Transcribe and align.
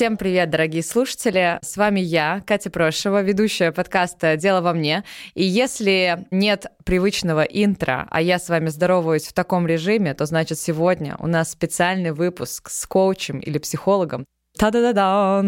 Всем 0.00 0.16
привет, 0.16 0.48
дорогие 0.48 0.82
слушатели! 0.82 1.58
С 1.60 1.76
вами 1.76 2.00
я, 2.00 2.42
Катя 2.46 2.70
Прошева, 2.70 3.20
ведущая 3.20 3.70
подкаста 3.70 4.38
«Дело 4.38 4.62
во 4.62 4.72
мне». 4.72 5.04
И 5.34 5.44
если 5.44 6.26
нет 6.30 6.68
привычного 6.86 7.42
интро, 7.42 8.08
а 8.10 8.22
я 8.22 8.38
с 8.38 8.48
вами 8.48 8.70
здороваюсь 8.70 9.26
в 9.26 9.34
таком 9.34 9.66
режиме, 9.66 10.14
то 10.14 10.24
значит 10.24 10.58
сегодня 10.58 11.16
у 11.18 11.26
нас 11.26 11.50
специальный 11.50 12.12
выпуск 12.12 12.70
с 12.70 12.86
коучем 12.86 13.40
или 13.40 13.58
психологом, 13.58 14.24
Та-да-да-да! 14.56 15.44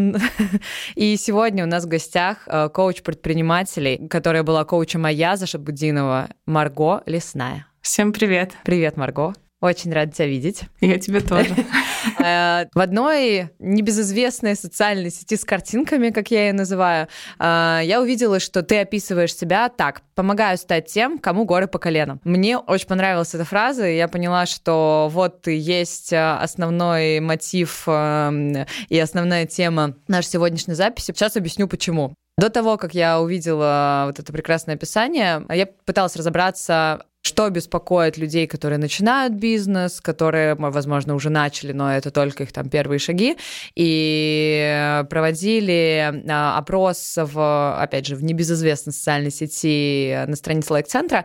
И 0.96 1.16
сегодня 1.16 1.64
у 1.64 1.66
нас 1.66 1.86
в 1.86 1.88
гостях 1.88 2.46
э, 2.46 2.68
коуч 2.68 3.00
предпринимателей, 3.00 4.06
которая 4.06 4.42
была 4.42 4.66
коучем 4.66 5.06
Аяза 5.06 5.46
Шабудинова, 5.46 6.28
Марго 6.44 7.02
Лесная. 7.06 7.68
Всем 7.80 8.12
привет. 8.12 8.52
Привет, 8.64 8.98
Марго. 8.98 9.32
Очень 9.62 9.94
рада 9.94 10.12
тебя 10.12 10.26
видеть. 10.26 10.64
Я 10.82 10.98
тебе 10.98 11.20
тоже. 11.20 11.56
Э, 12.18 12.66
в 12.74 12.80
одной 12.80 13.50
небезызвестной 13.58 14.56
социальной 14.56 15.10
сети 15.10 15.36
с 15.36 15.44
картинками, 15.44 16.10
как 16.10 16.30
я 16.30 16.46
ее 16.48 16.52
называю, 16.52 17.08
э, 17.38 17.80
я 17.84 18.00
увидела, 18.00 18.40
что 18.40 18.62
ты 18.62 18.80
описываешь 18.80 19.34
себя 19.34 19.68
так. 19.68 20.02
Помогаю 20.14 20.58
стать 20.58 20.86
тем, 20.86 21.18
кому 21.18 21.44
горы 21.44 21.66
по 21.66 21.78
коленам. 21.78 22.20
Мне 22.24 22.58
очень 22.58 22.86
понравилась 22.86 23.34
эта 23.34 23.44
фраза, 23.44 23.88
и 23.88 23.96
я 23.96 24.08
поняла, 24.08 24.46
что 24.46 25.08
вот 25.10 25.46
есть 25.46 26.12
э, 26.12 26.32
основной 26.34 27.20
мотив 27.20 27.86
и 27.86 28.98
основная 28.98 29.46
тема 29.46 29.94
нашей 30.08 30.28
сегодняшней 30.28 30.74
записи. 30.74 31.06
Сейчас 31.06 31.36
объясню, 31.36 31.68
почему. 31.68 32.14
До 32.38 32.48
того, 32.48 32.78
как 32.78 32.94
я 32.94 33.20
увидела 33.20 34.04
вот 34.06 34.18
это 34.18 34.32
прекрасное 34.32 34.74
описание, 34.74 35.44
я 35.50 35.66
пыталась 35.66 36.16
разобраться, 36.16 37.04
что 37.22 37.48
беспокоит 37.50 38.16
людей, 38.16 38.48
которые 38.48 38.78
начинают 38.78 39.34
бизнес, 39.34 40.00
которые, 40.00 40.56
возможно, 40.56 41.14
уже 41.14 41.30
начали, 41.30 41.72
но 41.72 41.94
это 41.94 42.10
только 42.10 42.42
их 42.42 42.52
там 42.52 42.68
первые 42.68 42.98
шаги, 42.98 43.36
и 43.76 45.04
проводили 45.08 46.22
а, 46.28 46.58
опрос 46.58 47.14
в, 47.16 47.80
опять 47.80 48.06
же, 48.06 48.16
в 48.16 48.24
небезызвестной 48.24 48.92
социальной 48.92 49.30
сети 49.30 50.24
на 50.26 50.34
странице 50.34 50.72
лайк-центра, 50.72 51.24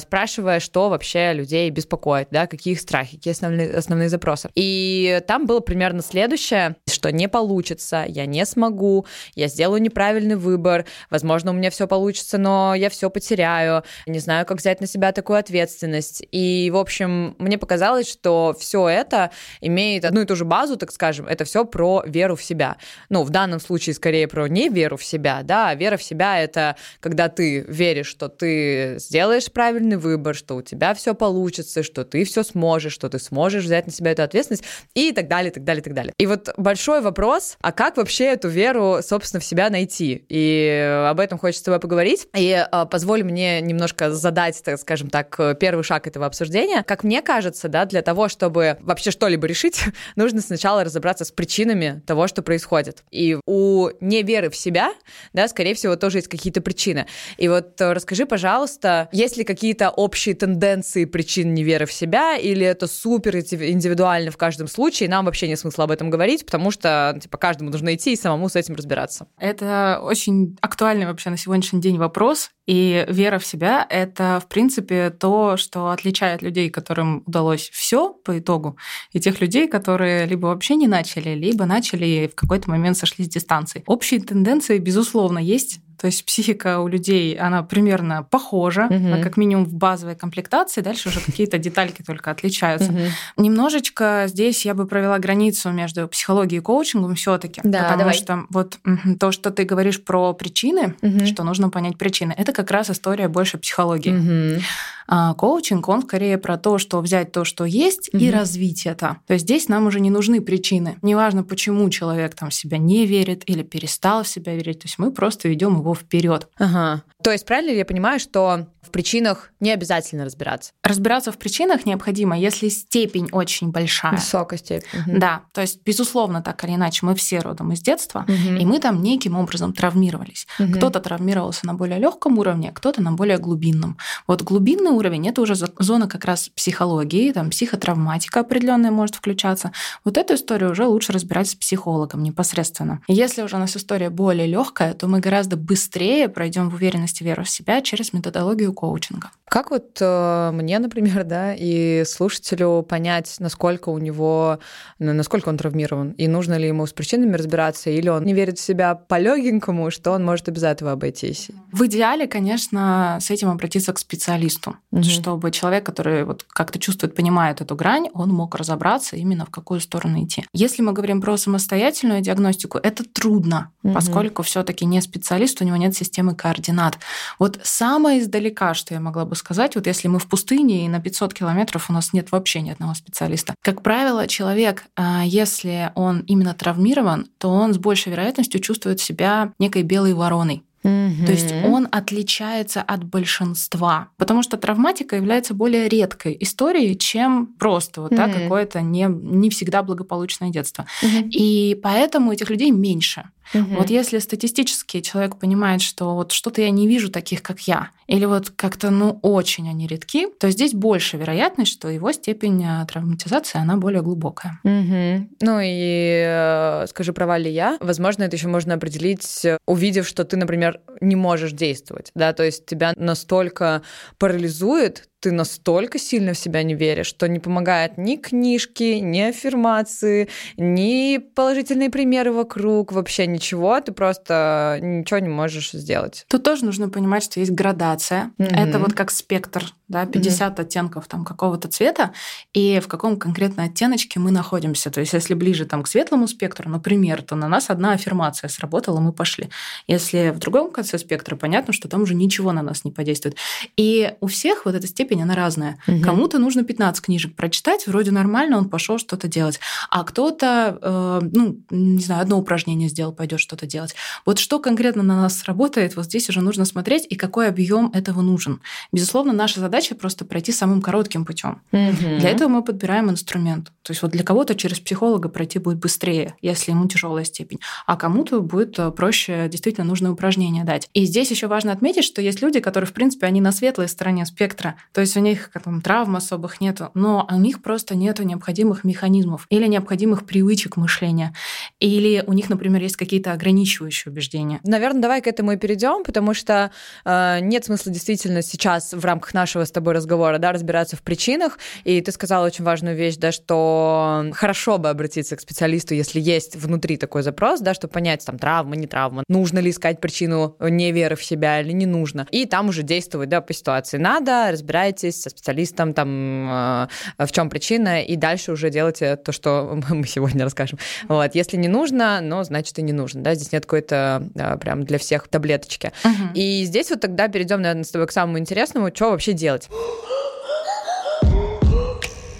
спрашивая, 0.00 0.58
что 0.58 0.88
вообще 0.88 1.32
людей 1.32 1.70
беспокоит, 1.70 2.28
да, 2.32 2.48
какие 2.48 2.74
их 2.74 2.80
страхи, 2.80 3.16
какие 3.16 3.32
основные, 3.32 3.70
основные 3.70 4.08
запросы. 4.08 4.50
И 4.56 5.22
там 5.28 5.46
было 5.46 5.60
примерно 5.60 6.02
следующее, 6.02 6.74
что 6.90 7.12
не 7.12 7.28
получится, 7.28 8.04
я 8.08 8.26
не 8.26 8.44
смогу, 8.44 9.06
я 9.36 9.46
сделаю 9.46 9.80
неправильный 9.80 10.34
выбор, 10.38 10.84
возможно, 11.10 11.50
у 11.50 11.54
меня 11.54 11.70
все 11.70 11.86
получится, 11.86 12.38
но 12.38 12.74
я 12.74 12.88
все 12.90 13.10
потеряю, 13.10 13.82
не 14.06 14.18
знаю, 14.18 14.46
как 14.46 14.58
взять 14.58 14.80
на 14.80 14.86
себя 14.86 15.12
такую 15.12 15.38
ответственность. 15.38 16.22
И, 16.32 16.70
в 16.72 16.76
общем, 16.76 17.36
мне 17.38 17.58
показалось, 17.58 18.08
что 18.08 18.56
все 18.58 18.88
это 18.88 19.30
имеет 19.60 20.04
одну 20.04 20.22
и 20.22 20.24
ту 20.24 20.36
же 20.36 20.44
базу, 20.44 20.76
так 20.76 20.92
скажем, 20.92 21.26
это 21.26 21.44
все 21.44 21.64
про 21.64 22.02
веру 22.06 22.36
в 22.36 22.42
себя. 22.42 22.76
Ну, 23.08 23.22
в 23.22 23.30
данном 23.30 23.60
случае 23.60 23.94
скорее 23.94 24.28
про 24.28 24.46
не 24.48 24.68
веру 24.68 24.96
в 24.96 25.04
себя, 25.04 25.42
да, 25.42 25.68
а 25.68 25.74
вера 25.74 25.96
в 25.96 26.02
себя 26.02 26.40
это 26.40 26.76
когда 27.00 27.28
ты 27.28 27.60
веришь, 27.60 28.06
что 28.06 28.28
ты 28.28 28.96
сделаешь 28.98 29.50
правильный 29.50 29.96
выбор, 29.96 30.34
что 30.34 30.56
у 30.56 30.62
тебя 30.62 30.94
все 30.94 31.14
получится, 31.14 31.82
что 31.82 32.04
ты 32.04 32.24
все 32.24 32.42
сможешь, 32.42 32.92
что 32.92 33.08
ты 33.08 33.18
сможешь 33.18 33.64
взять 33.64 33.86
на 33.86 33.92
себя 33.92 34.12
эту 34.12 34.22
ответственность 34.22 34.64
и 34.94 35.12
так 35.12 35.28
далее, 35.28 35.50
так 35.50 35.64
далее, 35.64 35.82
так 35.82 35.94
далее. 35.94 36.12
И 36.18 36.26
вот 36.26 36.50
большой 36.56 37.00
вопрос, 37.00 37.56
а 37.60 37.72
как 37.72 37.96
вообще 37.96 38.24
эту 38.26 38.48
веру, 38.48 38.98
собственно, 39.02 39.40
в 39.40 39.44
себя 39.44 39.70
найти? 39.70 40.24
И 40.28 41.06
об 41.08 41.20
этом 41.20 41.38
хочется 41.38 41.62
с 41.62 41.64
тобой 41.64 41.80
поговорить. 41.80 42.28
И 42.36 42.50
э, 42.50 42.86
позволь 42.86 43.22
мне 43.24 43.60
немножко 43.60 44.10
задать, 44.12 44.62
так 44.62 44.78
скажем 44.78 45.10
так, 45.10 45.34
э, 45.38 45.54
первый 45.58 45.82
шаг 45.82 46.06
этого 46.06 46.26
обсуждения. 46.26 46.82
Как 46.82 47.04
мне 47.04 47.22
кажется, 47.22 47.68
да, 47.68 47.84
для 47.84 48.02
того, 48.02 48.28
чтобы 48.28 48.76
вообще 48.80 49.10
что-либо 49.10 49.46
решить, 49.46 49.80
нужно 50.16 50.40
сначала 50.40 50.84
разобраться 50.84 51.24
с 51.24 51.30
причинами 51.32 52.02
того, 52.06 52.28
что 52.28 52.42
происходит. 52.42 53.04
И 53.10 53.38
у 53.46 53.88
неверы 54.00 54.50
в 54.50 54.56
себя, 54.56 54.92
да, 55.32 55.48
скорее 55.48 55.74
всего, 55.74 55.96
тоже 55.96 56.18
есть 56.18 56.28
какие-то 56.28 56.60
причины. 56.60 57.06
И 57.36 57.48
вот 57.48 57.80
э, 57.80 57.92
расскажи, 57.92 58.26
пожалуйста, 58.26 59.08
есть 59.12 59.36
ли 59.36 59.44
какие-то 59.44 59.90
общие 59.90 60.34
тенденции 60.34 61.04
причин 61.04 61.54
неверы 61.54 61.86
в 61.86 61.92
себя, 61.92 62.36
или 62.36 62.66
это 62.66 62.86
супер 62.86 63.36
индивидуально 63.36 64.30
в 64.30 64.36
каждом 64.36 64.68
случае, 64.68 65.08
нам 65.08 65.24
вообще 65.24 65.48
нет 65.48 65.58
смысла 65.58 65.84
об 65.84 65.90
этом 65.90 66.10
говорить, 66.10 66.44
потому 66.44 66.70
что, 66.70 67.18
типа, 67.20 67.38
каждому 67.38 67.70
нужно 67.70 67.94
идти 67.94 68.12
и 68.12 68.16
самому 68.16 68.48
с 68.48 68.56
этим 68.56 68.74
разбираться. 68.74 69.26
Это 69.38 70.00
очень 70.02 70.17
актуальный 70.60 71.06
вообще 71.06 71.30
на 71.30 71.36
сегодняшний 71.36 71.80
день 71.80 71.98
вопрос, 71.98 72.50
и 72.66 73.06
вера 73.08 73.38
в 73.38 73.46
себя— 73.46 73.86
это, 73.90 74.40
в 74.42 74.48
принципе, 74.48 75.10
то, 75.10 75.56
что 75.56 75.90
отличает 75.90 76.42
людей, 76.42 76.70
которым 76.70 77.22
удалось 77.26 77.70
все 77.70 78.12
по 78.12 78.38
итогу, 78.38 78.76
и 79.12 79.20
тех 79.20 79.40
людей, 79.40 79.68
которые 79.68 80.26
либо 80.26 80.46
вообще 80.46 80.76
не 80.76 80.86
начали, 80.86 81.30
либо 81.30 81.64
начали 81.64 82.06
и 82.06 82.28
в 82.28 82.34
какой-то 82.34 82.70
момент 82.70 82.96
сошли 82.96 83.24
с 83.24 83.28
дистанции. 83.28 83.82
Общие 83.86 84.20
тенденции, 84.20 84.78
безусловно, 84.78 85.38
есть 85.38 85.80
то 86.00 86.06
есть 86.06 86.24
психика 86.24 86.78
у 86.80 86.88
людей, 86.88 87.36
она 87.36 87.62
примерно 87.62 88.22
похожа, 88.22 88.86
угу. 88.86 89.22
как 89.22 89.36
минимум 89.36 89.64
в 89.64 89.74
базовой 89.74 90.14
комплектации. 90.14 90.80
Дальше 90.80 91.08
уже 91.08 91.20
какие-то 91.20 91.58
детальки 91.58 92.02
только 92.02 92.30
отличаются. 92.30 92.90
Угу. 92.90 93.42
Немножечко 93.42 94.24
здесь 94.28 94.64
я 94.64 94.74
бы 94.74 94.86
провела 94.86 95.18
границу 95.18 95.70
между 95.70 96.06
психологией 96.06 96.60
и 96.60 96.62
коучингом 96.62 97.16
все-таки. 97.16 97.60
Да, 97.64 97.82
потому 97.82 97.98
давай. 97.98 98.14
что 98.14 98.44
вот 98.50 98.78
то, 99.18 99.32
что 99.32 99.50
ты 99.50 99.64
говоришь 99.64 100.02
про 100.02 100.32
причины, 100.34 100.94
угу. 101.02 101.26
что 101.26 101.42
нужно 101.42 101.68
понять 101.68 101.98
причины, 101.98 102.32
это 102.36 102.52
как 102.52 102.70
раз 102.70 102.90
история 102.90 103.28
больше 103.28 103.58
психологии. 103.58 104.54
Угу. 104.54 104.62
А 105.08 105.32
коучинг, 105.32 105.88
он 105.88 106.02
скорее 106.02 106.36
про 106.36 106.58
то, 106.58 106.76
что 106.76 107.00
взять 107.00 107.32
то, 107.32 107.44
что 107.44 107.64
есть, 107.64 108.10
угу. 108.12 108.22
и 108.22 108.30
развить 108.30 108.84
это. 108.84 109.16
То 109.26 109.32
есть 109.32 109.46
здесь 109.46 109.68
нам 109.68 109.86
уже 109.86 110.00
не 110.00 110.10
нужны 110.10 110.42
причины. 110.42 110.98
Неважно, 111.00 111.42
почему 111.42 111.88
человек 111.88 112.34
там 112.34 112.50
в 112.50 112.54
себя 112.54 112.76
не 112.76 113.06
верит 113.06 113.42
или 113.46 113.62
перестал 113.62 114.22
в 114.22 114.28
себя 114.28 114.54
верить. 114.54 114.80
То 114.80 114.86
есть 114.86 114.98
мы 114.98 115.10
просто 115.10 115.48
ведем 115.48 115.78
его 115.78 115.94
вперед. 115.94 116.48
Ага. 116.58 117.02
То 117.22 117.32
есть 117.32 117.46
правильно 117.46 117.70
я 117.70 117.86
понимаю, 117.86 118.20
что 118.20 118.66
в 118.88 118.90
причинах 118.90 119.50
не 119.60 119.70
обязательно 119.70 120.24
разбираться. 120.24 120.72
Разбираться 120.82 121.30
в 121.30 121.36
причинах 121.36 121.84
необходимо, 121.84 122.38
если 122.38 122.70
степень 122.70 123.28
очень 123.32 123.70
большая. 123.70 124.12
Высокая 124.12 124.58
степень. 124.58 124.88
Угу. 125.00 125.18
Да, 125.18 125.42
то 125.52 125.60
есть, 125.60 125.80
безусловно, 125.84 126.42
так 126.42 126.64
или 126.64 126.74
иначе, 126.74 127.04
мы 127.04 127.14
все 127.14 127.40
родом 127.40 127.72
из 127.72 127.80
детства, 127.80 128.24
угу. 128.26 128.56
и 128.58 128.64
мы 128.64 128.80
там 128.80 129.02
неким 129.02 129.36
образом 129.36 129.74
травмировались. 129.74 130.46
Угу. 130.58 130.72
Кто-то 130.72 131.00
травмировался 131.00 131.66
на 131.66 131.74
более 131.74 131.98
легком 131.98 132.38
уровне, 132.38 132.70
а 132.70 132.72
кто-то 132.72 133.02
на 133.02 133.12
более 133.12 133.36
глубинном. 133.36 133.98
Вот 134.26 134.42
глубинный 134.42 134.92
уровень 134.92 135.28
это 135.28 135.42
уже 135.42 135.54
зона 135.54 136.08
как 136.08 136.24
раз 136.24 136.48
психологии, 136.48 137.32
там 137.32 137.50
психотравматика 137.50 138.40
определенная 138.40 138.90
может 138.90 139.16
включаться. 139.16 139.72
Вот 140.04 140.16
эту 140.16 140.34
историю 140.34 140.70
уже 140.70 140.86
лучше 140.86 141.12
разбирать 141.12 141.50
с 141.50 141.54
психологом 141.54 142.22
непосредственно. 142.22 143.02
Если 143.06 143.42
уже 143.42 143.56
у 143.56 143.58
нас 143.58 143.76
история 143.76 144.08
более 144.08 144.46
легкая, 144.46 144.94
то 144.94 145.08
мы 145.08 145.20
гораздо 145.20 145.58
быстрее 145.58 146.28
пройдем 146.28 146.70
в 146.70 146.74
уверенности 146.74 147.22
веру 147.22 147.44
в 147.44 147.50
себя 147.50 147.82
через 147.82 148.14
методологию 148.14 148.72
коучинга. 148.78 149.30
Как 149.50 149.70
вот 149.70 149.96
э, 150.00 150.50
мне, 150.52 150.78
например, 150.78 151.24
да, 151.24 151.54
и 151.54 152.04
слушателю 152.04 152.86
понять, 152.88 153.36
насколько 153.40 153.88
у 153.88 153.98
него, 153.98 154.60
насколько 154.98 155.48
он 155.48 155.56
травмирован, 155.56 156.10
и 156.12 156.28
нужно 156.28 156.56
ли 156.58 156.68
ему 156.68 156.86
с 156.86 156.92
причинами 156.92 157.34
разбираться, 157.34 157.90
или 157.90 158.08
он 158.08 158.24
не 158.24 158.34
верит 158.34 158.58
в 158.58 158.62
себя 158.62 158.94
по-легенькому, 158.94 159.90
что 159.90 160.12
он 160.12 160.24
может 160.24 160.48
и 160.48 160.52
без 160.52 160.62
этого 160.62 160.92
обойтись? 160.92 161.48
В 161.72 161.86
идеале, 161.86 162.28
конечно, 162.28 163.18
с 163.20 163.30
этим 163.30 163.48
обратиться 163.50 163.92
к 163.92 163.98
специалисту, 163.98 164.76
угу. 164.92 165.02
чтобы 165.02 165.50
человек, 165.50 165.84
который 165.84 166.24
вот 166.24 166.44
как-то 166.48 166.78
чувствует, 166.78 167.14
понимает 167.14 167.60
эту 167.60 167.74
грань, 167.74 168.08
он 168.14 168.30
мог 168.30 168.54
разобраться 168.54 169.16
именно 169.16 169.44
в 169.44 169.50
какую 169.50 169.80
сторону 169.80 170.22
идти. 170.22 170.44
Если 170.52 170.82
мы 170.82 170.92
говорим 170.92 171.20
про 171.20 171.36
самостоятельную 171.36 172.20
диагностику, 172.20 172.78
это 172.78 173.02
трудно, 173.04 173.72
угу. 173.82 173.94
поскольку 173.94 174.42
все-таки 174.42 174.84
не 174.84 175.00
специалист, 175.00 175.60
у 175.60 175.64
него 175.64 175.76
нет 175.76 175.96
системы 175.96 176.36
координат. 176.36 176.98
Вот 177.38 177.58
самое 177.62 178.20
издалека, 178.20 178.67
что 178.74 178.94
я 178.94 179.00
могла 179.00 179.24
бы 179.24 179.36
сказать, 179.36 179.74
вот 179.74 179.86
если 179.86 180.08
мы 180.08 180.18
в 180.18 180.28
пустыне 180.28 180.84
и 180.84 180.88
на 180.88 181.00
500 181.00 181.34
километров 181.34 181.90
у 181.90 181.92
нас 181.92 182.12
нет 182.12 182.32
вообще 182.32 182.60
ни 182.60 182.70
одного 182.70 182.94
специалиста. 182.94 183.54
Как 183.62 183.82
правило, 183.82 184.26
человек, 184.26 184.84
а, 184.96 185.22
если 185.24 185.92
он 185.94 186.20
именно 186.20 186.54
травмирован, 186.54 187.28
то 187.38 187.48
он 187.50 187.74
с 187.74 187.78
большей 187.78 188.12
вероятностью 188.12 188.60
чувствует 188.60 189.00
себя 189.00 189.52
некой 189.58 189.82
белой 189.82 190.14
вороной. 190.14 190.64
Mm-hmm. 190.84 191.26
То 191.26 191.32
есть 191.32 191.52
он 191.64 191.88
отличается 191.90 192.80
от 192.82 193.02
большинства, 193.02 194.08
потому 194.16 194.42
что 194.42 194.56
травматика 194.56 195.16
является 195.16 195.52
более 195.52 195.88
редкой 195.88 196.36
историей, 196.38 196.96
чем 196.96 197.46
просто 197.58 198.02
вот 198.02 198.12
mm-hmm. 198.12 198.16
да, 198.16 198.28
какое-то 198.28 198.80
не, 198.80 199.06
не 199.08 199.50
всегда 199.50 199.82
благополучное 199.82 200.50
детство. 200.50 200.86
Mm-hmm. 201.02 201.28
И 201.30 201.74
поэтому 201.82 202.32
этих 202.32 202.48
людей 202.50 202.70
меньше. 202.70 203.24
Угу. 203.54 203.76
Вот 203.76 203.90
если 203.90 204.18
статистически 204.18 205.00
человек 205.00 205.36
понимает, 205.36 205.80
что 205.80 206.14
вот 206.14 206.32
что-то 206.32 206.60
я 206.60 206.70
не 206.70 206.86
вижу 206.86 207.10
таких, 207.10 207.42
как 207.42 207.60
я, 207.60 207.90
или 208.08 208.24
вот 208.24 208.50
как-то, 208.50 208.90
ну, 208.90 209.18
очень 209.22 209.68
они 209.68 209.86
редки, 209.86 210.26
то 210.40 210.50
здесь 210.50 210.72
больше 210.72 211.16
вероятность, 211.16 211.72
что 211.72 211.88
его 211.88 212.10
степень 212.12 212.64
э, 212.64 212.86
травматизации, 212.86 213.60
она 213.60 213.76
более 213.76 214.02
глубокая. 214.02 214.58
Угу. 214.64 215.28
Ну 215.42 215.60
и 215.62 216.24
э, 216.26 216.86
скажи, 216.88 217.12
права 217.12 217.38
ли 217.38 217.50
я? 217.50 217.76
Возможно, 217.80 218.24
это 218.24 218.36
еще 218.36 218.48
можно 218.48 218.74
определить, 218.74 219.46
увидев, 219.66 220.08
что 220.08 220.24
ты, 220.24 220.36
например, 220.36 220.80
не 221.00 221.16
можешь 221.16 221.52
действовать, 221.52 222.10
да, 222.14 222.32
то 222.32 222.42
есть 222.42 222.66
тебя 222.66 222.92
настолько 222.96 223.82
парализует 224.18 225.08
ты 225.20 225.32
настолько 225.32 225.98
сильно 225.98 226.32
в 226.32 226.38
себя 226.38 226.62
не 226.62 226.74
веришь, 226.74 227.06
что 227.06 227.26
не 227.26 227.40
помогает 227.40 227.98
ни 227.98 228.16
книжки, 228.16 229.00
ни 229.00 229.20
аффирмации, 229.20 230.28
ни 230.56 231.18
положительные 231.18 231.90
примеры 231.90 232.32
вокруг, 232.32 232.92
вообще 232.92 233.26
ничего, 233.26 233.80
ты 233.80 233.92
просто 233.92 234.78
ничего 234.80 235.18
не 235.18 235.28
можешь 235.28 235.72
сделать. 235.72 236.24
Тут 236.28 236.44
тоже 236.44 236.64
нужно 236.64 236.88
понимать, 236.88 237.24
что 237.24 237.40
есть 237.40 237.52
градация. 237.52 237.97
Mm-hmm. 238.38 238.56
Это 238.56 238.78
вот 238.78 238.92
как 238.92 239.10
спектр, 239.10 239.72
да, 239.88 240.06
50 240.06 240.58
mm-hmm. 240.58 240.60
оттенков 240.62 241.06
там 241.06 241.24
какого-то 241.24 241.68
цвета, 241.68 242.12
и 242.52 242.80
в 242.80 242.88
каком 242.88 243.18
конкретно 243.18 243.64
оттеночке 243.64 244.20
мы 244.20 244.30
находимся. 244.30 244.90
То 244.90 245.00
есть 245.00 245.12
если 245.12 245.34
ближе 245.34 245.64
там 245.64 245.82
к 245.82 245.88
светлому 245.88 246.28
спектру, 246.28 246.70
например, 246.70 247.22
то 247.22 247.36
на 247.36 247.48
нас 247.48 247.70
одна 247.70 247.92
аффирмация 247.92 248.48
сработала, 248.48 249.00
мы 249.00 249.12
пошли. 249.12 249.48
Если 249.86 250.30
в 250.34 250.38
другом 250.38 250.70
конце 250.70 250.98
спектра, 250.98 251.36
понятно, 251.36 251.72
что 251.72 251.88
там 251.88 252.02
уже 252.02 252.14
ничего 252.14 252.52
на 252.52 252.62
нас 252.62 252.84
не 252.84 252.90
подействует. 252.90 253.36
И 253.76 254.12
у 254.20 254.26
всех 254.26 254.64
вот 254.64 254.74
эта 254.74 254.86
степень 254.86 255.22
она 255.22 255.34
разная. 255.34 255.78
Угу. 255.86 256.00
Кому-то 256.02 256.38
нужно 256.38 256.64
15 256.64 257.04
книжек 257.04 257.34
прочитать, 257.34 257.86
вроде 257.86 258.10
нормально, 258.10 258.58
он 258.58 258.68
пошел 258.68 258.98
что-то 258.98 259.28
делать. 259.28 259.60
А 259.90 260.04
кто-то, 260.04 260.78
э, 260.80 261.20
ну, 261.32 261.60
не 261.70 262.02
знаю, 262.02 262.22
одно 262.22 262.38
упражнение 262.38 262.88
сделал, 262.88 263.12
пойдет 263.12 263.40
что-то 263.40 263.66
делать. 263.66 263.94
Вот 264.26 264.38
что 264.38 264.58
конкретно 264.58 265.02
на 265.02 265.16
нас 265.16 265.44
работает, 265.44 265.96
вот 265.96 266.06
здесь 266.06 266.28
уже 266.28 266.40
нужно 266.40 266.64
смотреть, 266.64 267.06
и 267.08 267.16
какой 267.16 267.48
объем 267.48 267.87
этого 267.94 268.22
нужен. 268.22 268.60
Безусловно, 268.92 269.32
наша 269.32 269.60
задача 269.60 269.94
просто 269.94 270.24
пройти 270.24 270.52
самым 270.52 270.82
коротким 270.82 271.24
путем. 271.24 271.62
Угу. 271.72 272.18
Для 272.18 272.30
этого 272.30 272.48
мы 272.48 272.62
подбираем 272.62 273.10
инструмент. 273.10 273.72
То 273.82 273.92
есть 273.92 274.02
вот 274.02 274.10
для 274.10 274.22
кого-то 274.22 274.54
через 274.54 274.80
психолога 274.80 275.28
пройти 275.28 275.58
будет 275.58 275.78
быстрее, 275.78 276.34
если 276.42 276.72
ему 276.72 276.86
тяжелая 276.88 277.24
степень, 277.24 277.60
а 277.86 277.96
кому-то 277.96 278.40
будет 278.40 278.78
э, 278.78 278.90
проще 278.90 279.48
действительно 279.48 279.86
нужное 279.86 280.10
упражнение 280.10 280.64
дать. 280.64 280.88
И 280.92 281.04
здесь 281.04 281.30
еще 281.30 281.46
важно 281.46 281.72
отметить, 281.72 282.04
что 282.04 282.20
есть 282.20 282.42
люди, 282.42 282.60
которые, 282.60 282.88
в 282.88 282.92
принципе, 282.92 283.26
они 283.26 283.40
на 283.40 283.52
светлой 283.52 283.88
стороне 283.88 284.26
спектра, 284.26 284.76
то 284.92 285.00
есть 285.00 285.16
у 285.16 285.20
них 285.20 285.50
там, 285.64 285.80
травм 285.80 286.16
особых 286.16 286.60
нету, 286.60 286.90
но 286.94 287.26
у 287.30 287.36
них 287.36 287.62
просто 287.62 287.94
нету 287.94 288.24
необходимых 288.24 288.84
механизмов 288.84 289.46
или 289.48 289.66
необходимых 289.66 290.26
привычек 290.26 290.76
мышления. 290.76 291.34
Или 291.80 292.24
у 292.26 292.32
них, 292.32 292.48
например, 292.48 292.82
есть 292.82 292.96
какие-то 292.96 293.32
ограничивающие 293.32 294.10
убеждения. 294.10 294.60
Наверное, 294.64 295.02
давай 295.02 295.20
к 295.20 295.26
этому 295.26 295.52
и 295.52 295.56
перейдем, 295.56 296.04
потому 296.04 296.34
что 296.34 296.70
э, 297.04 297.38
нет 297.40 297.64
смысла 297.64 297.92
действительно 297.92 298.42
сейчас 298.42 298.92
в 298.92 299.04
рамках 299.04 299.34
нашего 299.34 299.64
с 299.64 299.70
тобой 299.70 299.94
разговора 299.94 300.38
да, 300.38 300.52
разбираться 300.52 300.96
в 300.96 301.02
причинах. 301.02 301.58
И 301.84 302.00
ты 302.00 302.10
сказала 302.12 302.46
очень 302.46 302.64
важную 302.64 302.96
вещь, 302.96 303.16
да, 303.16 303.32
что 303.32 304.26
хорошо 304.32 304.78
бы 304.78 304.88
обратиться 304.88 305.36
к 305.36 305.40
специалисту, 305.40 305.94
если 305.94 306.20
есть 306.20 306.56
внутри 306.56 306.96
такой 306.96 307.22
запрос, 307.22 307.60
да, 307.60 307.74
чтобы 307.74 307.92
понять, 307.92 308.24
там, 308.24 308.38
травма, 308.38 308.76
не 308.76 308.86
травма, 308.86 309.22
нужно 309.28 309.58
ли 309.58 309.70
искать 309.70 310.00
причину 310.00 310.56
неверы 310.60 311.16
в 311.16 311.24
себя 311.24 311.60
или 311.60 311.72
не 311.72 311.86
нужно. 311.86 312.26
И 312.30 312.46
там 312.46 312.68
уже 312.68 312.82
действовать, 312.82 313.28
да, 313.28 313.40
по 313.40 313.52
ситуации. 313.52 313.98
Надо, 313.98 314.50
разбирать 314.50 314.78
разбираетесь 314.78 315.22
со 315.22 315.30
специалистом, 315.30 315.94
там, 315.94 316.88
э, 317.18 317.26
в 317.26 317.32
чем 317.32 317.50
причина, 317.50 318.02
и 318.02 318.16
дальше 318.16 318.52
уже 318.52 318.70
делайте 318.70 319.16
то, 319.16 319.32
что 319.32 319.78
мы 319.88 320.06
сегодня 320.06 320.44
расскажем. 320.44 320.78
Вот. 321.08 321.34
Если 321.34 321.56
не 321.56 321.67
нужно, 321.68 322.20
ну, 322.20 322.42
значит, 322.42 322.78
и 322.78 322.82
не 322.82 322.92
нужно. 322.92 323.22
Да? 323.22 323.34
Здесь 323.34 323.52
нет 323.52 323.64
какой-то 323.64 324.28
э, 324.34 324.58
прям 324.58 324.84
для 324.84 324.98
всех 324.98 325.28
таблеточки. 325.28 325.92
Угу. 326.04 326.34
И 326.34 326.64
здесь 326.64 326.90
вот 326.90 327.00
тогда 327.00 327.28
перейдем, 327.28 327.62
наверное, 327.62 327.84
с 327.84 327.90
тобой 327.90 328.06
к 328.06 328.12
самому 328.12 328.38
интересному, 328.38 328.90
что 328.94 329.10
вообще 329.10 329.32
делать 329.32 329.68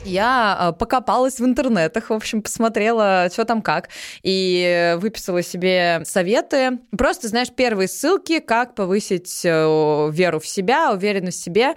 я 0.08 0.56
э, 0.58 0.72
покопалась 0.72 1.38
в 1.38 1.44
интернетах, 1.44 2.10
в 2.10 2.14
общем, 2.14 2.40
посмотрела, 2.42 3.28
что 3.30 3.44
там 3.44 3.62
как, 3.62 3.90
и 4.22 4.96
выписала 4.98 5.42
себе 5.42 6.00
советы. 6.04 6.78
Просто, 6.96 7.28
знаешь, 7.28 7.50
первые 7.54 7.88
ссылки, 7.88 8.40
как 8.40 8.74
повысить 8.74 9.44
веру 9.44 10.40
в 10.40 10.46
себя, 10.46 10.92
уверенность 10.92 11.40
в 11.40 11.44
себе. 11.44 11.74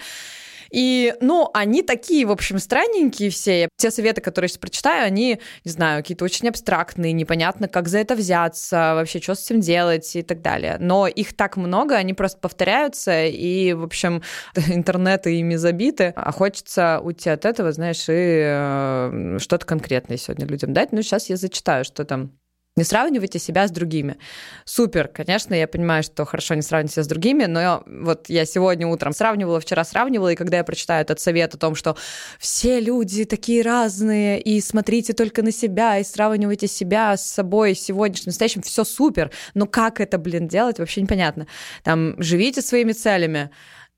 И, 0.71 1.13
ну, 1.21 1.49
они 1.53 1.83
такие, 1.83 2.25
в 2.25 2.31
общем, 2.31 2.59
странненькие 2.59 3.29
все. 3.29 3.69
Те 3.77 3.91
советы, 3.91 4.21
которые 4.21 4.45
я 4.45 4.49
сейчас 4.49 4.59
прочитаю, 4.59 5.05
они, 5.05 5.39
не 5.65 5.71
знаю, 5.71 6.01
какие-то 6.01 6.25
очень 6.25 6.47
абстрактные, 6.47 7.13
непонятно, 7.13 7.67
как 7.67 7.87
за 7.87 7.99
это 7.99 8.15
взяться, 8.15 8.93
вообще, 8.95 9.19
что 9.21 9.35
с 9.35 9.45
этим 9.45 9.59
делать 9.59 10.15
и 10.15 10.21
так 10.21 10.41
далее. 10.41 10.77
Но 10.79 11.07
их 11.07 11.35
так 11.35 11.57
много, 11.57 11.95
они 11.95 12.13
просто 12.13 12.39
повторяются, 12.39 13.25
и, 13.25 13.73
в 13.73 13.83
общем, 13.83 14.23
интернет 14.67 15.27
ими 15.27 15.55
забиты, 15.55 16.13
а 16.15 16.31
хочется 16.31 16.99
уйти 17.03 17.29
от 17.29 17.45
этого, 17.45 17.71
знаешь, 17.71 18.05
и 18.07 18.41
э, 18.45 19.37
что-то 19.39 19.65
конкретное 19.65 20.17
сегодня 20.17 20.45
людям 20.45 20.73
дать. 20.73 20.91
Ну, 20.91 21.01
сейчас 21.01 21.29
я 21.29 21.37
зачитаю, 21.37 21.83
что 21.83 22.05
там 22.05 22.31
не 22.77 22.85
сравнивайте 22.85 23.37
себя 23.37 23.67
с 23.67 23.71
другими. 23.71 24.17
Супер, 24.63 25.09
конечно, 25.09 25.53
я 25.53 25.67
понимаю, 25.67 26.03
что 26.03 26.23
хорошо 26.23 26.55
не 26.55 26.61
сравнивать 26.61 26.93
себя 26.93 27.03
с 27.03 27.07
другими, 27.07 27.45
но 27.45 27.83
вот 27.85 28.29
я 28.29 28.45
сегодня 28.45 28.87
утром 28.87 29.13
сравнивала, 29.13 29.59
вчера 29.59 29.83
сравнивала, 29.83 30.29
и 30.29 30.35
когда 30.35 30.57
я 30.57 30.63
прочитаю 30.63 31.01
этот 31.01 31.19
совет 31.19 31.53
о 31.53 31.57
том, 31.57 31.75
что 31.75 31.97
все 32.39 32.79
люди 32.79 33.25
такие 33.25 33.61
разные, 33.61 34.39
и 34.39 34.61
смотрите 34.61 35.13
только 35.13 35.43
на 35.43 35.51
себя, 35.51 35.97
и 35.99 36.03
сравнивайте 36.03 36.67
себя 36.67 37.17
с 37.17 37.25
собой 37.25 37.75
сегодняшним, 37.75 38.29
настоящим, 38.29 38.61
все 38.61 38.85
супер, 38.85 39.31
но 39.53 39.65
как 39.65 39.99
это, 39.99 40.17
блин, 40.17 40.47
делать, 40.47 40.79
вообще 40.79 41.01
непонятно. 41.01 41.47
Там, 41.83 42.15
живите 42.21 42.61
своими 42.61 42.93
целями, 42.93 43.51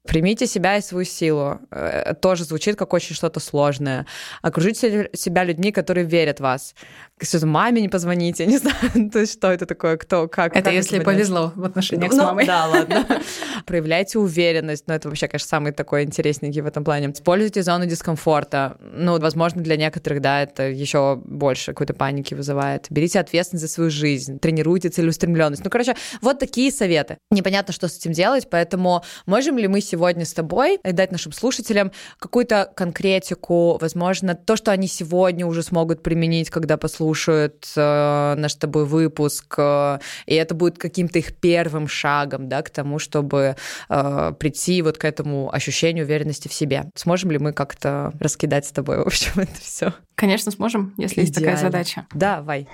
Примите 0.05 0.47
себя 0.47 0.75
и 0.77 0.81
свою 0.81 1.05
силу. 1.05 1.61
Э, 1.71 2.13
тоже 2.13 2.43
звучит 2.43 2.75
как 2.75 2.91
очень 2.91 3.15
что-то 3.15 3.39
сложное. 3.39 4.05
Окружите 4.41 5.09
себя 5.13 5.45
людьми, 5.45 5.71
которые 5.71 6.05
верят 6.05 6.39
в 6.39 6.43
вас. 6.43 6.75
Что-то 7.21 7.45
маме 7.45 7.79
не 7.81 7.89
позвоните, 7.89 8.45
не 8.47 8.57
знаю, 8.59 9.09
то 9.11 9.19
есть 9.19 9.33
что 9.33 9.51
это 9.51 9.65
такое, 9.65 9.97
кто, 9.97 10.27
как. 10.27 10.55
Это 10.55 10.65
как 10.65 10.73
если 10.73 10.99
повезло 10.99 11.53
в 11.55 11.63
отношениях 11.63 12.11
ну, 12.11 12.17
с 12.17 12.21
мамой. 12.21 12.45
Да, 12.45 12.65
ладно. 12.67 13.05
Проявляйте 13.65 14.17
уверенность, 14.17 14.87
но 14.87 14.95
это 14.95 15.09
вообще, 15.09 15.27
конечно, 15.27 15.47
самый 15.47 15.73
такой 15.73 16.03
интересненький 16.03 16.61
в 16.61 16.65
этом 16.65 16.83
плане. 16.83 17.11
Используйте 17.11 17.61
зону 17.61 17.85
дискомфорта. 17.85 18.77
Ну, 18.81 19.19
возможно, 19.19 19.61
для 19.61 19.77
некоторых, 19.77 20.21
да, 20.21 20.41
это 20.41 20.63
еще 20.63 21.21
больше 21.23 21.71
какой-то 21.73 21.93
паники 21.93 22.33
вызывает. 22.33 22.87
Берите 22.89 23.19
ответственность 23.19 23.67
за 23.67 23.71
свою 23.71 23.91
жизнь, 23.91 24.39
тренируйте 24.39 24.89
целеустремленность. 24.89 25.63
Ну, 25.63 25.69
короче, 25.69 25.95
вот 26.21 26.39
такие 26.39 26.71
советы. 26.71 27.19
Непонятно, 27.29 27.73
что 27.73 27.87
с 27.87 27.97
этим 27.97 28.11
делать, 28.11 28.47
поэтому 28.49 29.03
можем 29.27 29.57
ли 29.59 29.67
мы 29.67 29.81
сегодня 29.81 30.25
с 30.25 30.33
тобой 30.33 30.79
дать 30.83 31.11
нашим 31.11 31.31
слушателям 31.31 31.91
какую-то 32.17 32.71
конкретику, 32.75 33.77
возможно, 33.79 34.33
то, 34.33 34.55
что 34.55 34.71
они 34.71 34.87
сегодня 34.87 35.45
уже 35.45 35.61
смогут 35.61 36.01
применить, 36.01 36.49
когда 36.49 36.75
послушают 36.75 37.02
э, 37.75 38.35
наш 38.37 38.53
с 38.53 38.55
тобой 38.55 38.85
выпуск, 38.85 39.55
э, 39.57 39.99
и 40.25 40.35
это 40.35 40.55
будет 40.55 40.77
каким-то 40.77 41.19
их 41.19 41.35
первым 41.35 41.87
шагом, 41.87 42.47
да, 42.49 42.61
к 42.61 42.69
тому, 42.69 42.99
чтобы 42.99 43.55
э, 43.89 44.33
прийти 44.39 44.81
вот 44.81 44.97
к 44.97 45.05
этому 45.05 45.53
ощущению 45.53 46.05
уверенности 46.05 46.47
в 46.47 46.53
себе. 46.53 46.85
Сможем 46.95 47.31
ли 47.31 47.39
мы 47.39 47.53
как-то 47.53 48.13
раскидать 48.19 48.65
с 48.65 48.71
тобой, 48.71 48.99
в 48.99 49.07
общем, 49.07 49.31
это 49.35 49.59
все? 49.59 49.93
Конечно, 50.15 50.51
сможем, 50.51 50.93
если 50.97 51.21
Идеально. 51.21 51.27
есть 51.27 51.35
такая 51.35 51.57
задача. 51.57 52.07
Давай. 52.13 52.67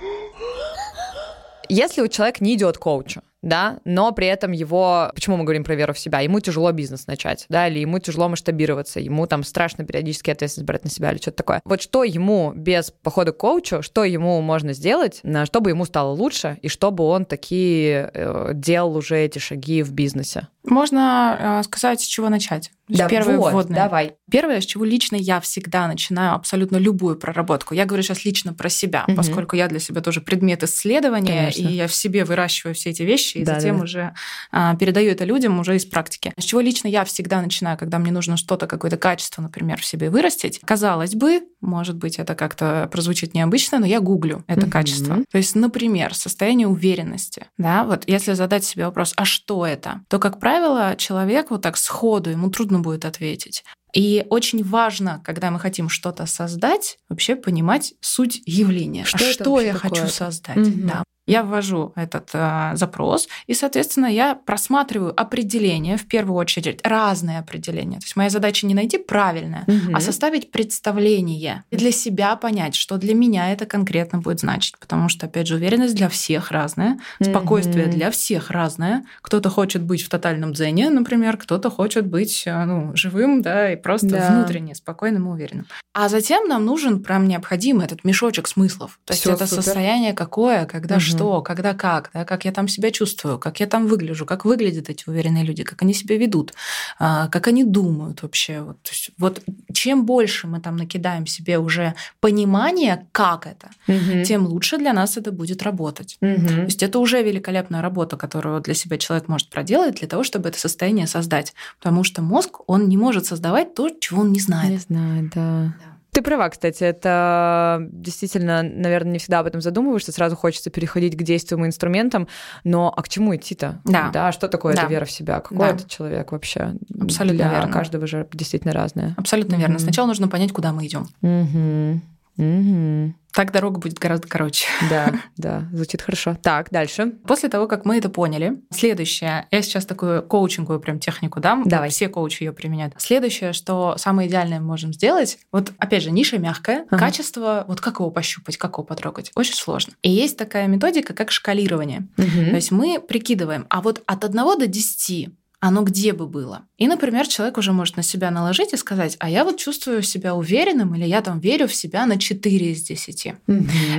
Если 1.68 2.02
у 2.02 2.08
человека 2.08 2.42
не 2.42 2.54
идет 2.54 2.78
коучу, 2.78 3.22
да, 3.42 3.78
но 3.84 4.12
при 4.12 4.26
этом 4.26 4.52
его, 4.52 5.10
почему 5.14 5.36
мы 5.36 5.44
говорим 5.44 5.64
про 5.64 5.74
веру 5.74 5.92
в 5.92 5.98
себя, 5.98 6.20
ему 6.20 6.40
тяжело 6.40 6.72
бизнес 6.72 7.06
начать, 7.06 7.46
да, 7.48 7.68
или 7.68 7.78
ему 7.78 7.98
тяжело 7.98 8.28
масштабироваться, 8.28 9.00
ему 9.00 9.26
там 9.26 9.44
страшно 9.44 9.84
периодически 9.84 10.30
ответственность 10.30 10.66
брать 10.66 10.84
на 10.84 10.90
себя 10.90 11.10
или 11.10 11.18
что-то 11.18 11.38
такое. 11.38 11.62
Вот 11.64 11.80
что 11.80 12.04
ему 12.04 12.52
без 12.54 12.90
похода 12.90 13.32
к 13.32 13.38
коучу, 13.38 13.82
что 13.82 14.04
ему 14.04 14.40
можно 14.40 14.72
сделать, 14.72 15.22
чтобы 15.44 15.70
ему 15.70 15.84
стало 15.84 16.10
лучше, 16.10 16.58
и 16.62 16.68
чтобы 16.68 17.04
он 17.04 17.24
такие 17.24 18.10
э, 18.12 18.50
делал 18.54 18.96
уже 18.96 19.18
эти 19.18 19.38
шаги 19.38 19.82
в 19.82 19.92
бизнесе? 19.92 20.48
Можно 20.64 21.60
э, 21.60 21.62
сказать, 21.64 22.00
с 22.00 22.04
чего 22.04 22.28
начать. 22.28 22.70
Да, 22.90 23.08
Первое 23.08 23.38
вот, 23.38 23.52
вводное. 23.52 23.76
Давай. 23.76 24.14
Первое, 24.30 24.60
с 24.60 24.66
чего 24.66 24.84
лично 24.84 25.16
я 25.16 25.40
всегда 25.40 25.86
начинаю 25.86 26.34
абсолютно 26.34 26.76
любую 26.76 27.16
проработку. 27.16 27.74
Я 27.74 27.84
говорю 27.84 28.02
сейчас 28.02 28.24
лично 28.24 28.52
про 28.52 28.68
себя, 28.68 29.04
угу. 29.06 29.16
поскольку 29.16 29.56
я 29.56 29.68
для 29.68 29.78
себя 29.78 30.00
тоже 30.00 30.20
предмет 30.20 30.62
исследования, 30.62 31.52
Конечно. 31.52 31.68
и 31.68 31.72
я 31.72 31.86
в 31.86 31.94
себе 31.94 32.24
выращиваю 32.24 32.74
все 32.74 32.90
эти 32.90 33.02
вещи, 33.02 33.38
и 33.38 33.44
да, 33.44 33.54
затем 33.54 33.78
да. 33.78 33.84
уже 33.84 34.14
а, 34.50 34.76
передаю 34.76 35.10
это 35.10 35.24
людям 35.24 35.58
уже 35.58 35.76
из 35.76 35.84
практики. 35.84 36.32
С 36.36 36.44
чего 36.44 36.60
лично 36.60 36.88
я 36.88 37.04
всегда 37.04 37.40
начинаю, 37.40 37.78
когда 37.78 37.98
мне 37.98 38.12
нужно 38.12 38.36
что-то, 38.36 38.66
какое-то 38.66 38.96
качество, 38.96 39.42
например, 39.42 39.80
в 39.80 39.84
себе 39.84 40.10
вырастить. 40.10 40.60
Казалось 40.64 41.14
бы, 41.14 41.42
может 41.60 41.96
быть, 41.96 42.18
это 42.18 42.34
как-то 42.34 42.88
прозвучит 42.90 43.34
необычно, 43.34 43.78
но 43.78 43.86
я 43.86 44.00
гуглю 44.00 44.44
это 44.46 44.62
угу. 44.62 44.70
качество. 44.70 45.18
То 45.30 45.38
есть, 45.38 45.54
например, 45.54 46.14
состояние 46.14 46.66
уверенности. 46.66 47.46
Да, 47.58 47.84
вот 47.84 48.04
если 48.06 48.32
задать 48.32 48.64
себе 48.64 48.86
вопрос, 48.86 49.12
а 49.16 49.24
что 49.24 49.66
это? 49.66 50.00
То, 50.08 50.18
как 50.18 50.40
правило, 50.40 50.94
человек 50.96 51.50
вот 51.50 51.62
так 51.62 51.76
сходу, 51.76 52.30
ему 52.30 52.50
трудно 52.50 52.79
будет 52.82 53.04
ответить. 53.04 53.64
И 53.92 54.24
очень 54.30 54.62
важно, 54.64 55.20
когда 55.24 55.50
мы 55.50 55.58
хотим 55.58 55.88
что-то 55.88 56.26
создать, 56.26 56.98
вообще 57.08 57.36
понимать 57.36 57.94
суть 58.00 58.42
явления. 58.46 59.04
Что, 59.04 59.16
а 59.16 59.32
что 59.32 59.60
я 59.60 59.74
такое? 59.74 59.90
хочу 59.90 60.06
создать? 60.08 60.56
Угу. 60.56 60.86
Да. 60.86 61.04
Я 61.30 61.42
ввожу 61.42 61.92
этот 61.96 62.30
э, 62.32 62.72
запрос, 62.74 63.28
и, 63.46 63.54
соответственно, 63.54 64.06
я 64.06 64.34
просматриваю 64.34 65.18
определения, 65.18 65.96
в 65.96 66.06
первую 66.06 66.36
очередь, 66.36 66.80
разные 66.82 67.38
определения. 67.38 67.98
То 67.98 68.04
есть 68.04 68.16
моя 68.16 68.30
задача 68.30 68.66
не 68.66 68.74
найти 68.74 68.98
правильное, 68.98 69.64
угу. 69.66 69.94
а 69.94 70.00
составить 70.00 70.50
представление 70.50 71.64
и 71.70 71.76
для 71.76 71.92
себя 71.92 72.36
понять, 72.36 72.74
что 72.74 72.96
для 72.96 73.14
меня 73.14 73.52
это 73.52 73.66
конкретно 73.66 74.18
будет 74.18 74.40
значить. 74.40 74.78
Потому 74.78 75.08
что, 75.08 75.26
опять 75.26 75.46
же, 75.46 75.56
уверенность 75.56 75.94
для 75.94 76.08
всех 76.08 76.50
разная, 76.50 76.98
спокойствие 77.22 77.86
угу. 77.86 77.92
для 77.94 78.10
всех 78.10 78.50
разное. 78.50 79.04
Кто-то 79.22 79.50
хочет 79.50 79.82
быть 79.82 80.02
в 80.02 80.08
тотальном 80.08 80.52
дзене, 80.52 80.90
например, 80.90 81.36
кто-то 81.36 81.70
хочет 81.70 82.06
быть 82.06 82.42
э, 82.46 82.64
ну, 82.64 82.94
живым, 82.96 83.42
да, 83.42 83.72
и 83.72 83.76
просто 83.76 84.08
да. 84.08 84.30
внутренне 84.30 84.74
спокойным 84.74 85.28
и 85.28 85.30
уверенным. 85.30 85.66
А 85.92 86.08
затем 86.08 86.46
нам 86.46 86.64
нужен 86.64 87.02
прям 87.02 87.26
необходимый 87.26 87.84
этот 87.84 88.04
мешочек 88.04 88.46
смыслов. 88.46 89.00
То 89.04 89.12
есть 89.12 89.22
Всё 89.22 89.32
это 89.32 89.46
супер. 89.46 89.62
состояние 89.62 90.12
какое, 90.12 90.64
когда 90.64 90.96
угу. 90.96 91.00
что, 91.00 91.19
когда 91.42 91.74
как, 91.74 92.10
да, 92.14 92.24
как 92.24 92.44
я 92.44 92.52
там 92.52 92.68
себя 92.68 92.90
чувствую, 92.90 93.38
как 93.38 93.60
я 93.60 93.66
там 93.66 93.86
выгляжу, 93.86 94.26
как 94.26 94.44
выглядят 94.44 94.90
эти 94.90 95.08
уверенные 95.08 95.44
люди, 95.44 95.62
как 95.62 95.82
они 95.82 95.94
себя 95.94 96.16
ведут, 96.16 96.52
а, 96.98 97.28
как 97.28 97.48
они 97.48 97.64
думают 97.64 98.22
вообще. 98.22 98.60
Вот, 98.60 98.78
есть, 98.88 99.10
вот 99.18 99.42
чем 99.72 100.06
больше 100.06 100.46
мы 100.46 100.60
там 100.60 100.76
накидаем 100.76 101.26
себе 101.26 101.58
уже 101.58 101.94
понимание, 102.20 103.06
как 103.12 103.46
это, 103.46 103.70
угу. 103.86 104.24
тем 104.24 104.46
лучше 104.46 104.78
для 104.78 104.92
нас 104.92 105.16
это 105.16 105.32
будет 105.32 105.62
работать. 105.62 106.16
Угу. 106.20 106.46
То 106.46 106.62
есть 106.62 106.82
это 106.82 106.98
уже 106.98 107.22
великолепная 107.22 107.82
работа, 107.82 108.16
которую 108.16 108.60
для 108.60 108.74
себя 108.74 108.98
человек 108.98 109.28
может 109.28 109.48
проделать 109.50 109.96
для 109.96 110.08
того, 110.08 110.24
чтобы 110.24 110.48
это 110.48 110.58
состояние 110.58 111.06
создать. 111.06 111.54
Потому 111.78 112.04
что 112.04 112.22
мозг, 112.22 112.60
он 112.66 112.88
не 112.88 112.96
может 112.96 113.26
создавать 113.26 113.74
то, 113.74 113.88
чего 113.90 114.22
он 114.22 114.32
не 114.32 114.40
знает. 114.40 114.70
Не 114.70 114.78
знает, 114.78 115.30
да. 115.34 115.74
да. 115.78 115.99
Ты 116.12 116.22
права, 116.22 116.48
кстати, 116.48 116.82
это 116.82 117.86
действительно, 117.92 118.62
наверное, 118.62 119.12
не 119.12 119.18
всегда 119.18 119.40
об 119.40 119.46
этом 119.46 119.60
задумываешься, 119.60 120.12
сразу 120.12 120.36
хочется 120.36 120.70
переходить 120.70 121.16
к 121.16 121.22
действиям 121.22 121.64
и 121.64 121.68
инструментам, 121.68 122.26
но 122.64 122.92
а 122.94 123.02
к 123.02 123.08
чему 123.08 123.36
идти-то? 123.36 123.80
Да. 123.84 124.10
да 124.12 124.32
что 124.32 124.48
такое 124.48 124.74
да. 124.74 124.82
эта 124.82 124.90
вера 124.90 125.04
в 125.04 125.10
себя? 125.10 125.40
Какой 125.40 125.58
да. 125.58 125.68
этот 125.68 125.88
человек 125.88 126.32
вообще? 126.32 126.74
Абсолютно 127.00 127.44
Для 127.44 127.50
верно. 127.50 127.72
каждого 127.72 128.06
же 128.06 128.26
действительно 128.32 128.72
разное. 128.72 129.14
Абсолютно 129.16 129.54
mm-hmm. 129.54 129.58
верно. 129.58 129.78
Сначала 129.78 130.06
нужно 130.06 130.28
понять, 130.28 130.52
куда 130.52 130.72
мы 130.72 130.86
идем. 130.86 131.06
Mm-hmm. 131.22 132.00
Mm-hmm. 132.40 133.12
Так 133.32 133.52
дорога 133.52 133.78
будет 133.78 133.98
гораздо 133.98 134.26
короче. 134.26 134.66
Да, 134.88 135.12
да, 135.36 135.68
звучит 135.72 136.02
хорошо. 136.02 136.36
Так, 136.42 136.70
дальше. 136.70 137.12
После 137.26 137.48
того, 137.48 137.68
как 137.68 137.84
мы 137.84 137.98
это 137.98 138.08
поняли, 138.08 138.60
следующее, 138.70 139.46
я 139.50 139.62
сейчас 139.62 139.86
такую 139.86 140.22
коучинговую 140.22 140.80
прям 140.80 140.98
технику 140.98 141.40
дам, 141.40 141.62
Давай. 141.64 141.90
все 141.90 142.08
коучи 142.08 142.42
ее 142.42 142.52
применяют. 142.52 142.94
Следующее, 142.98 143.52
что 143.52 143.94
самое 143.98 144.28
идеальное 144.28 144.60
мы 144.60 144.66
можем 144.66 144.92
сделать, 144.92 145.38
вот 145.52 145.72
опять 145.78 146.02
же, 146.02 146.10
ниша 146.10 146.38
мягкая, 146.38 146.86
ага. 146.90 146.98
качество, 146.98 147.64
вот 147.68 147.80
как 147.80 148.00
его 148.00 148.10
пощупать, 148.10 148.56
как 148.56 148.72
его 148.72 148.84
потрогать, 148.84 149.30
очень 149.36 149.54
сложно. 149.54 149.92
И 150.02 150.10
есть 150.10 150.36
такая 150.36 150.66
методика, 150.66 151.14
как 151.14 151.30
шкалирование. 151.30 152.08
Угу. 152.18 152.50
То 152.50 152.56
есть 152.56 152.70
мы 152.70 153.00
прикидываем, 153.00 153.66
а 153.68 153.80
вот 153.80 154.02
от 154.06 154.24
1 154.24 154.34
до 154.58 154.66
10 154.66 155.30
оно 155.60 155.82
где 155.82 156.12
бы 156.12 156.26
было. 156.26 156.62
И, 156.78 156.88
например, 156.88 157.28
человек 157.28 157.58
уже 157.58 157.72
может 157.72 157.96
на 157.96 158.02
себя 158.02 158.30
наложить 158.30 158.72
и 158.72 158.76
сказать, 158.76 159.16
а 159.20 159.28
я 159.28 159.44
вот 159.44 159.58
чувствую 159.58 160.02
себя 160.02 160.34
уверенным, 160.34 160.94
или 160.94 161.04
я 161.04 161.20
там 161.20 161.38
верю 161.38 161.68
в 161.68 161.74
себя 161.74 162.06
на 162.06 162.18
4 162.18 162.72
из 162.72 162.82
10. 162.82 163.34
Угу. 163.46 163.56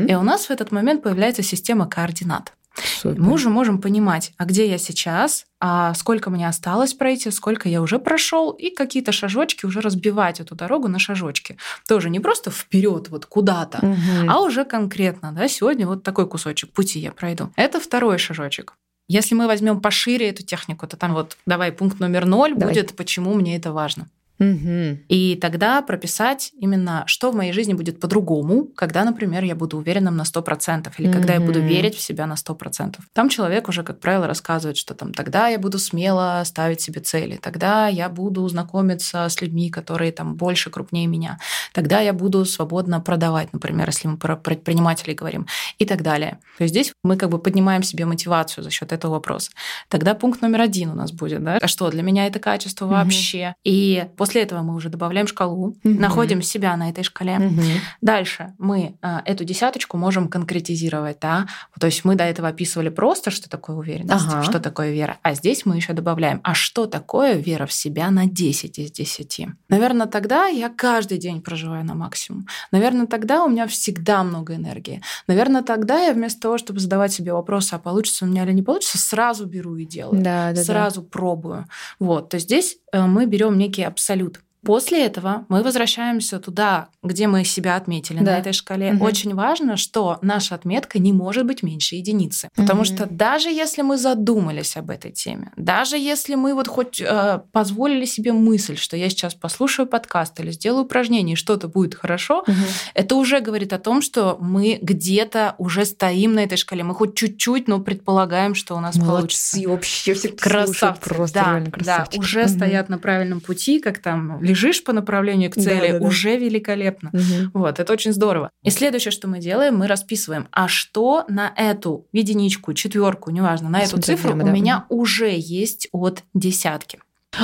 И 0.07 0.13
у 0.15 0.23
нас 0.23 0.47
в 0.47 0.51
этот 0.51 0.71
момент 0.71 1.03
появляется 1.03 1.43
система 1.43 1.87
координат. 1.87 2.53
Супер. 2.75 3.19
Мы 3.19 3.33
уже 3.33 3.49
можем 3.49 3.79
понимать, 3.79 4.31
а 4.37 4.45
где 4.45 4.67
я 4.67 4.77
сейчас, 4.77 5.45
а 5.59 5.93
сколько 5.93 6.29
мне 6.29 6.47
осталось 6.47 6.93
пройти, 6.93 7.29
сколько 7.29 7.67
я 7.67 7.81
уже 7.81 7.99
прошел, 7.99 8.51
и 8.51 8.73
какие-то 8.73 9.11
шажочки 9.11 9.65
уже 9.65 9.81
разбивать 9.81 10.39
эту 10.39 10.55
дорогу 10.55 10.87
на 10.87 10.97
шажочки. 10.97 11.57
Тоже 11.87 12.09
не 12.09 12.19
просто 12.19 12.49
вперед 12.49 13.09
вот 13.09 13.25
куда-то, 13.25 13.79
угу. 13.79 14.29
а 14.29 14.41
уже 14.41 14.63
конкретно, 14.63 15.33
да, 15.33 15.47
сегодня 15.47 15.85
вот 15.85 16.03
такой 16.03 16.27
кусочек 16.27 16.71
пути 16.71 16.99
я 16.99 17.11
пройду. 17.11 17.51
Это 17.55 17.79
второй 17.79 18.17
шажочек. 18.17 18.73
Если 19.07 19.35
мы 19.35 19.47
возьмем 19.47 19.81
пошире 19.81 20.29
эту 20.29 20.43
технику, 20.43 20.87
то 20.87 20.97
там 20.97 21.13
вот 21.13 21.37
давай 21.45 21.71
пункт 21.71 21.99
номер 21.99 22.25
ноль 22.25 22.55
давай. 22.55 22.73
будет, 22.73 22.95
почему 22.95 23.33
мне 23.33 23.57
это 23.57 23.73
важно. 23.73 24.09
Угу. 24.41 24.97
И 25.07 25.37
тогда 25.39 25.83
прописать 25.83 26.51
именно, 26.57 27.03
что 27.05 27.31
в 27.31 27.35
моей 27.35 27.53
жизни 27.53 27.73
будет 27.73 27.99
по-другому, 27.99 28.65
когда, 28.75 29.03
например, 29.05 29.43
я 29.43 29.55
буду 29.55 29.77
уверенным 29.77 30.17
на 30.17 30.23
100%, 30.23 30.91
или 30.97 31.07
угу. 31.07 31.17
когда 31.17 31.35
я 31.35 31.39
буду 31.39 31.61
верить 31.61 31.95
в 31.95 32.01
себя 32.01 32.25
на 32.25 32.33
100%. 32.33 32.95
Там 33.13 33.29
человек 33.29 33.69
уже, 33.69 33.83
как 33.83 33.99
правило, 33.99 34.25
рассказывает, 34.25 34.77
что 34.77 34.95
там 34.95 35.13
тогда 35.13 35.47
я 35.47 35.59
буду 35.59 35.77
смело 35.77 36.41
ставить 36.43 36.81
себе 36.81 37.01
цели, 37.01 37.37
тогда 37.37 37.87
я 37.87 38.09
буду 38.09 38.47
знакомиться 38.47 39.29
с 39.29 39.39
людьми, 39.41 39.69
которые 39.69 40.11
там 40.11 40.35
больше, 40.35 40.71
крупнее 40.71 41.05
меня, 41.05 41.37
тогда 41.71 41.99
я 41.99 42.13
буду 42.13 42.43
свободно 42.45 42.99
продавать, 42.99 43.53
например, 43.53 43.87
если 43.87 44.07
мы 44.07 44.17
про 44.17 44.35
предпринимателей 44.35 45.13
говорим, 45.13 45.45
и 45.77 45.85
так 45.85 46.01
далее. 46.01 46.39
То 46.57 46.63
есть 46.63 46.73
здесь 46.73 46.93
мы 47.03 47.15
как 47.15 47.29
бы 47.29 47.37
поднимаем 47.37 47.83
себе 47.83 48.05
мотивацию 48.05 48.63
за 48.63 48.71
счет 48.71 48.91
этого 48.91 49.13
вопроса. 49.13 49.51
Тогда 49.87 50.15
пункт 50.15 50.41
номер 50.41 50.61
один 50.61 50.89
у 50.89 50.95
нас 50.95 51.11
будет, 51.11 51.43
да, 51.43 51.59
а 51.61 51.67
что 51.67 51.91
для 51.91 52.01
меня 52.01 52.25
это 52.25 52.39
качество 52.39 52.85
угу. 52.85 52.95
вообще? 52.95 53.53
И 53.63 54.07
после 54.17 54.30
После 54.31 54.43
этого 54.43 54.61
мы 54.61 54.75
уже 54.75 54.87
добавляем 54.87 55.27
шкалу, 55.27 55.67
угу. 55.67 55.77
находим 55.83 56.41
себя 56.41 56.77
на 56.77 56.89
этой 56.89 57.03
шкале. 57.03 57.37
Угу. 57.37 57.61
Дальше 57.99 58.53
мы 58.57 58.95
э, 59.01 59.17
эту 59.25 59.43
десяточку 59.43 59.97
можем 59.97 60.29
конкретизировать, 60.29 61.17
да. 61.19 61.47
То 61.77 61.87
есть 61.87 62.05
мы 62.05 62.15
до 62.15 62.23
этого 62.23 62.47
описывали 62.47 62.87
просто, 62.87 63.29
что 63.29 63.49
такое 63.49 63.75
уверенность, 63.75 64.25
ага. 64.27 64.43
что 64.43 64.61
такое 64.61 64.91
вера. 64.91 65.17
А 65.21 65.33
здесь 65.33 65.65
мы 65.65 65.75
еще 65.75 65.91
добавляем, 65.91 66.39
а 66.43 66.53
что 66.53 66.85
такое 66.85 67.33
вера 67.33 67.65
в 67.65 67.73
себя 67.73 68.09
на 68.09 68.25
10 68.25 68.79
из 68.79 68.91
10. 68.91 69.47
Наверное, 69.67 70.07
тогда 70.07 70.45
я 70.47 70.69
каждый 70.69 71.17
день 71.17 71.41
проживаю 71.41 71.83
на 71.83 71.93
максимум. 71.93 72.47
Наверное, 72.71 73.07
тогда 73.07 73.43
у 73.43 73.49
меня 73.49 73.67
всегда 73.67 74.23
много 74.23 74.55
энергии. 74.55 75.01
Наверное, 75.27 75.61
тогда 75.61 75.99
я 75.99 76.13
вместо 76.13 76.39
того, 76.39 76.57
чтобы 76.57 76.79
задавать 76.79 77.11
себе 77.11 77.33
вопросы, 77.33 77.73
а 77.73 77.79
получится 77.79 78.23
у 78.23 78.29
меня 78.29 78.45
или 78.45 78.53
не 78.53 78.63
получится, 78.63 78.97
сразу 78.97 79.45
беру 79.45 79.75
и 79.75 79.85
делаю. 79.85 80.23
Да, 80.23 80.53
да, 80.53 80.63
сразу 80.63 81.01
да. 81.01 81.07
пробую. 81.11 81.65
Вот. 81.99 82.29
То 82.29 82.35
есть 82.35 82.47
здесь 82.47 82.77
э, 82.93 83.05
мы 83.05 83.25
берем 83.25 83.57
некий 83.57 83.83
абсолют 83.83 84.20
абсолют. 84.21 84.50
После 84.63 85.05
этого 85.05 85.45
мы 85.49 85.63
возвращаемся 85.63 86.39
туда, 86.39 86.89
где 87.01 87.27
мы 87.27 87.43
себя 87.43 87.75
отметили 87.75 88.19
да. 88.19 88.31
на 88.31 88.37
этой 88.37 88.53
шкале. 88.53 88.93
Угу. 88.93 89.03
Очень 89.03 89.33
важно, 89.33 89.75
что 89.75 90.19
наша 90.21 90.53
отметка 90.53 90.99
не 90.99 91.13
может 91.13 91.45
быть 91.45 91.63
меньше 91.63 91.95
единицы. 91.95 92.49
Потому 92.55 92.81
угу. 92.81 92.85
что 92.85 93.07
даже 93.07 93.49
если 93.49 93.81
мы 93.81 93.97
задумались 93.97 94.77
об 94.77 94.91
этой 94.91 95.11
теме, 95.11 95.51
даже 95.55 95.97
если 95.97 96.35
мы 96.35 96.53
вот 96.53 96.67
хоть 96.67 97.01
э, 97.01 97.41
позволили 97.51 98.05
себе 98.05 98.33
мысль, 98.33 98.77
что 98.77 98.95
я 98.95 99.09
сейчас 99.09 99.33
послушаю 99.33 99.87
подкаст 99.87 100.39
или 100.39 100.51
сделаю 100.51 100.83
упражнение, 100.83 101.33
и 101.33 101.37
что-то 101.37 101.67
будет 101.67 101.95
хорошо, 101.95 102.39
угу. 102.41 102.53
это 102.93 103.15
уже 103.15 103.39
говорит 103.39 103.73
о 103.73 103.79
том, 103.79 104.01
что 104.03 104.37
мы 104.39 104.77
где-то 104.81 105.55
уже 105.57 105.85
стоим 105.85 106.33
на 106.33 106.43
этой 106.43 106.57
шкале. 106.57 106.83
Мы 106.83 106.93
хоть 106.93 107.15
чуть-чуть, 107.15 107.67
но 107.67 107.79
предполагаем, 107.79 108.53
что 108.53 108.75
у 108.75 108.79
нас 108.79 108.95
Молодцы, 108.95 109.11
получится. 109.11 109.69
вообще 109.69 110.13
все 110.13 110.29
красавцы. 110.29 111.01
Просто 111.01 111.33
да, 111.33 111.63
да, 111.83 112.07
уже 112.15 112.43
угу. 112.43 112.49
стоят 112.49 112.89
на 112.89 112.99
правильном 112.99 113.41
пути, 113.41 113.79
как 113.79 113.99
там 113.99 114.41
лежишь 114.51 114.83
по 114.83 114.93
направлению 114.93 115.49
к 115.49 115.55
цели, 115.55 115.93
да, 115.93 115.99
да, 115.99 116.05
уже 116.05 116.33
да. 116.33 116.45
великолепно. 116.45 117.09
Угу. 117.13 117.59
Вот, 117.59 117.79
это 117.79 117.93
очень 117.93 118.11
здорово. 118.11 118.51
И 118.63 118.69
следующее, 118.69 119.11
что 119.11 119.27
мы 119.27 119.39
делаем, 119.39 119.77
мы 119.77 119.87
расписываем, 119.87 120.47
а 120.51 120.67
что 120.67 121.25
на 121.27 121.53
эту 121.55 122.07
единичку, 122.11 122.73
четверку, 122.73 123.31
неважно, 123.31 123.69
на 123.69 123.81
эту 123.81 123.99
цифру 124.01 124.33
у 124.33 124.35
меня 124.35 124.85
уже 124.89 125.31
есть 125.35 125.87
от 125.91 126.23
десятки. 126.33 126.99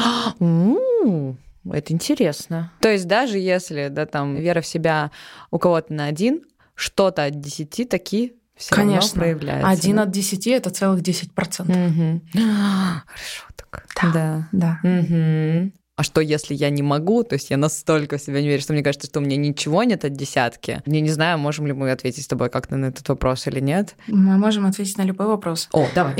Это 1.70 1.92
интересно. 1.94 2.72
То 2.80 2.90
есть 2.90 3.08
даже 3.08 3.38
если, 3.38 3.90
да, 3.90 4.06
там, 4.06 4.36
вера 4.38 4.62
в 4.62 4.68
себя 4.68 5.12
у 5.52 5.60
кого-то 5.60 5.94
на 5.94 6.06
один, 6.06 6.44
что-то 6.76 7.26
от 7.26 7.42
десяти 7.42 7.84
такие 7.84 8.34
все 8.56 8.74
Конечно. 8.74 9.22
равно 9.22 9.38
проявляется. 9.38 9.70
Один 9.70 9.98
да? 9.98 10.04
от 10.04 10.12
десяти 10.12 10.52
это 10.52 10.70
целых 10.70 11.02
десять 11.02 11.34
процентов. 11.34 11.76
Хорошо 12.34 13.44
так. 13.56 13.86
Да. 14.02 14.50
Да. 14.52 14.80
да. 14.84 14.90
Угу 14.90 15.72
а 15.98 16.04
что, 16.04 16.22
если 16.22 16.54
я 16.54 16.70
не 16.70 16.84
могу? 16.84 17.24
То 17.24 17.34
есть 17.34 17.50
я 17.50 17.58
настолько 17.58 18.18
в 18.18 18.22
себя 18.22 18.40
не 18.40 18.48
верю, 18.48 18.62
что 18.62 18.72
мне 18.72 18.84
кажется, 18.84 19.08
что 19.08 19.20
у 19.20 19.24
меня 19.24 19.36
ничего 19.36 19.82
нет 19.82 20.06
от 20.06 20.14
десятки. 20.14 20.84
Я 20.86 21.02
не 21.02 21.10
знаю, 21.10 21.40
можем 21.40 21.66
ли 21.66 21.74
мы 21.74 21.90
ответить 21.90 22.24
с 22.24 22.28
тобой 22.28 22.52
как-то 22.52 22.78
на 22.78 22.86
этот 22.86 23.10
вопрос 23.10 23.48
или 23.48 23.60
нет. 23.60 23.96
Мы 24.06 24.38
можем 24.38 24.68
ответить 24.68 25.00
на 25.00 25.02
любой 25.02 25.26
вопрос. 25.26 25.68
О, 25.74 25.88
давай. 25.96 26.16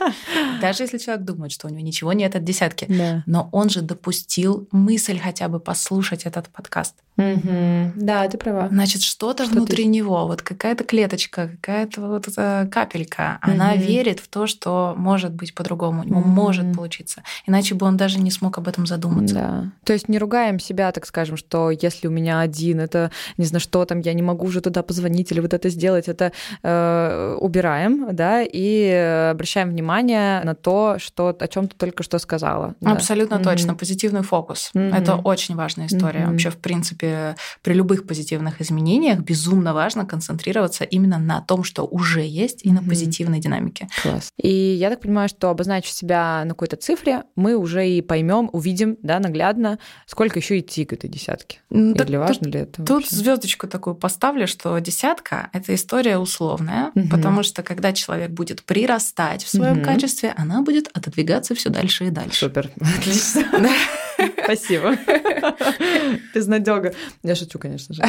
Даже 0.60 0.84
если 0.84 0.98
человек 0.98 1.24
думает, 1.24 1.52
что 1.52 1.66
у 1.66 1.70
него 1.70 1.80
ничего 1.80 2.12
нет 2.12 2.36
от 2.36 2.44
десятки, 2.44 2.86
да. 2.88 3.22
но 3.26 3.48
он 3.52 3.68
же 3.70 3.82
допустил 3.82 4.68
мысль 4.70 5.18
хотя 5.18 5.48
бы 5.48 5.60
послушать 5.60 6.24
этот 6.24 6.48
подкаст. 6.48 6.94
Угу. 7.16 7.92
Да, 7.96 8.26
ты 8.28 8.38
права. 8.38 8.68
Значит, 8.68 9.02
что-то 9.02 9.44
что 9.44 9.52
внутри 9.52 9.84
ты... 9.84 9.90
него, 9.90 10.26
вот 10.26 10.42
какая-то 10.42 10.84
клеточка, 10.84 11.50
какая-то 11.60 12.00
вот 12.00 12.28
эта 12.28 12.68
капелька, 12.70 13.38
угу. 13.42 13.52
она 13.52 13.76
верит 13.76 14.20
в 14.20 14.28
то, 14.28 14.46
что 14.46 14.94
может 14.96 15.32
быть 15.32 15.54
по-другому, 15.54 16.02
угу. 16.02 16.20
может 16.20 16.74
получиться. 16.74 17.22
Иначе 17.46 17.74
бы 17.74 17.86
он 17.86 17.96
даже 17.96 18.18
не 18.20 18.30
смог 18.30 18.58
об 18.58 18.68
этом 18.68 18.86
задуматься. 18.86 19.34
Да. 19.34 19.64
То 19.84 19.92
есть 19.92 20.08
не 20.08 20.18
ругаем 20.18 20.58
себя, 20.58 20.92
так 20.92 21.06
скажем, 21.06 21.36
что 21.36 21.70
если 21.70 22.06
у 22.06 22.10
меня 22.10 22.40
один, 22.40 22.80
это 22.80 23.10
не 23.36 23.44
знаю, 23.44 23.60
что 23.60 23.84
там, 23.84 24.00
я 24.00 24.14
не 24.14 24.22
могу 24.22 24.46
уже 24.46 24.60
туда 24.60 24.82
позвонить 24.82 25.30
или 25.30 25.40
вот 25.40 25.52
это 25.52 25.68
сделать, 25.68 26.08
это 26.08 26.32
э, 26.62 27.36
убираем, 27.40 28.14
да, 28.14 28.42
и 28.42 28.88
обращаем 29.30 29.70
внимание 29.70 29.89
на 29.90 30.50
на 30.50 30.54
то, 30.54 30.96
что, 30.98 31.36
о 31.38 31.48
чем 31.48 31.68
ты 31.68 31.76
только 31.76 32.02
что 32.02 32.18
сказала. 32.18 32.74
Абсолютно 32.84 33.38
да. 33.38 33.44
точно. 33.44 33.72
Mm-hmm. 33.72 33.78
Позитивный 33.78 34.22
фокус. 34.22 34.70
Mm-hmm. 34.74 34.96
Это 34.96 35.16
очень 35.16 35.54
важная 35.54 35.86
история. 35.86 36.20
Mm-hmm. 36.20 36.30
Вообще, 36.30 36.50
в 36.50 36.56
принципе, 36.56 37.36
при 37.62 37.74
любых 37.74 38.06
позитивных 38.06 38.60
изменениях 38.60 39.20
безумно 39.20 39.74
важно 39.74 40.06
концентрироваться 40.06 40.84
именно 40.84 41.18
на 41.18 41.40
том, 41.40 41.62
что 41.64 41.84
уже 41.84 42.22
есть, 42.22 42.64
и 42.64 42.68
mm-hmm. 42.68 42.72
на 42.72 42.82
позитивной 42.82 43.38
динамике. 43.38 43.88
Класс. 44.02 44.30
И 44.40 44.50
я 44.50 44.90
так 44.90 45.00
понимаю, 45.00 45.28
что 45.28 45.50
обозначив 45.50 45.90
себя 45.90 46.42
на 46.44 46.50
какой-то 46.50 46.76
цифре, 46.76 47.24
мы 47.36 47.56
уже 47.56 47.88
и 47.88 48.02
поймем, 48.02 48.50
увидим, 48.52 48.96
да, 49.02 49.18
наглядно, 49.20 49.78
сколько 50.06 50.38
еще 50.38 50.58
идти 50.58 50.84
к 50.84 50.92
этой 50.92 51.08
десятке. 51.08 51.60
Ну, 51.70 51.94
Или 51.94 52.16
важно 52.16 52.44
тут, 52.44 52.54
ли 52.54 52.60
это? 52.60 52.84
Тут 52.84 53.08
звездочку 53.08 53.68
такую 53.68 53.94
поставлю, 53.94 54.46
что 54.46 54.78
десятка 54.78 55.50
это 55.52 55.74
история 55.74 56.18
условная, 56.18 56.90
угу. 56.94 57.08
потому 57.08 57.42
что 57.42 57.62
когда 57.62 57.92
человек 57.92 58.30
будет 58.30 58.62
прирастать 58.64 59.44
в 59.44 59.48
своем 59.48 59.79
качестве, 59.84 60.32
она 60.36 60.62
будет 60.62 60.88
отодвигаться 60.92 61.54
все 61.54 61.70
дальше 61.70 62.06
и 62.06 62.10
дальше. 62.10 62.38
Супер, 62.38 62.70
отлично. 62.80 63.70
Спасибо. 64.44 64.96
Безнадега. 66.34 66.94
Я 67.22 67.34
шучу, 67.34 67.58
конечно 67.58 67.94
же. 67.94 68.02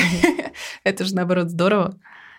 Это 0.83 1.05
же 1.05 1.15
наоборот 1.15 1.49
здорово. 1.49 1.91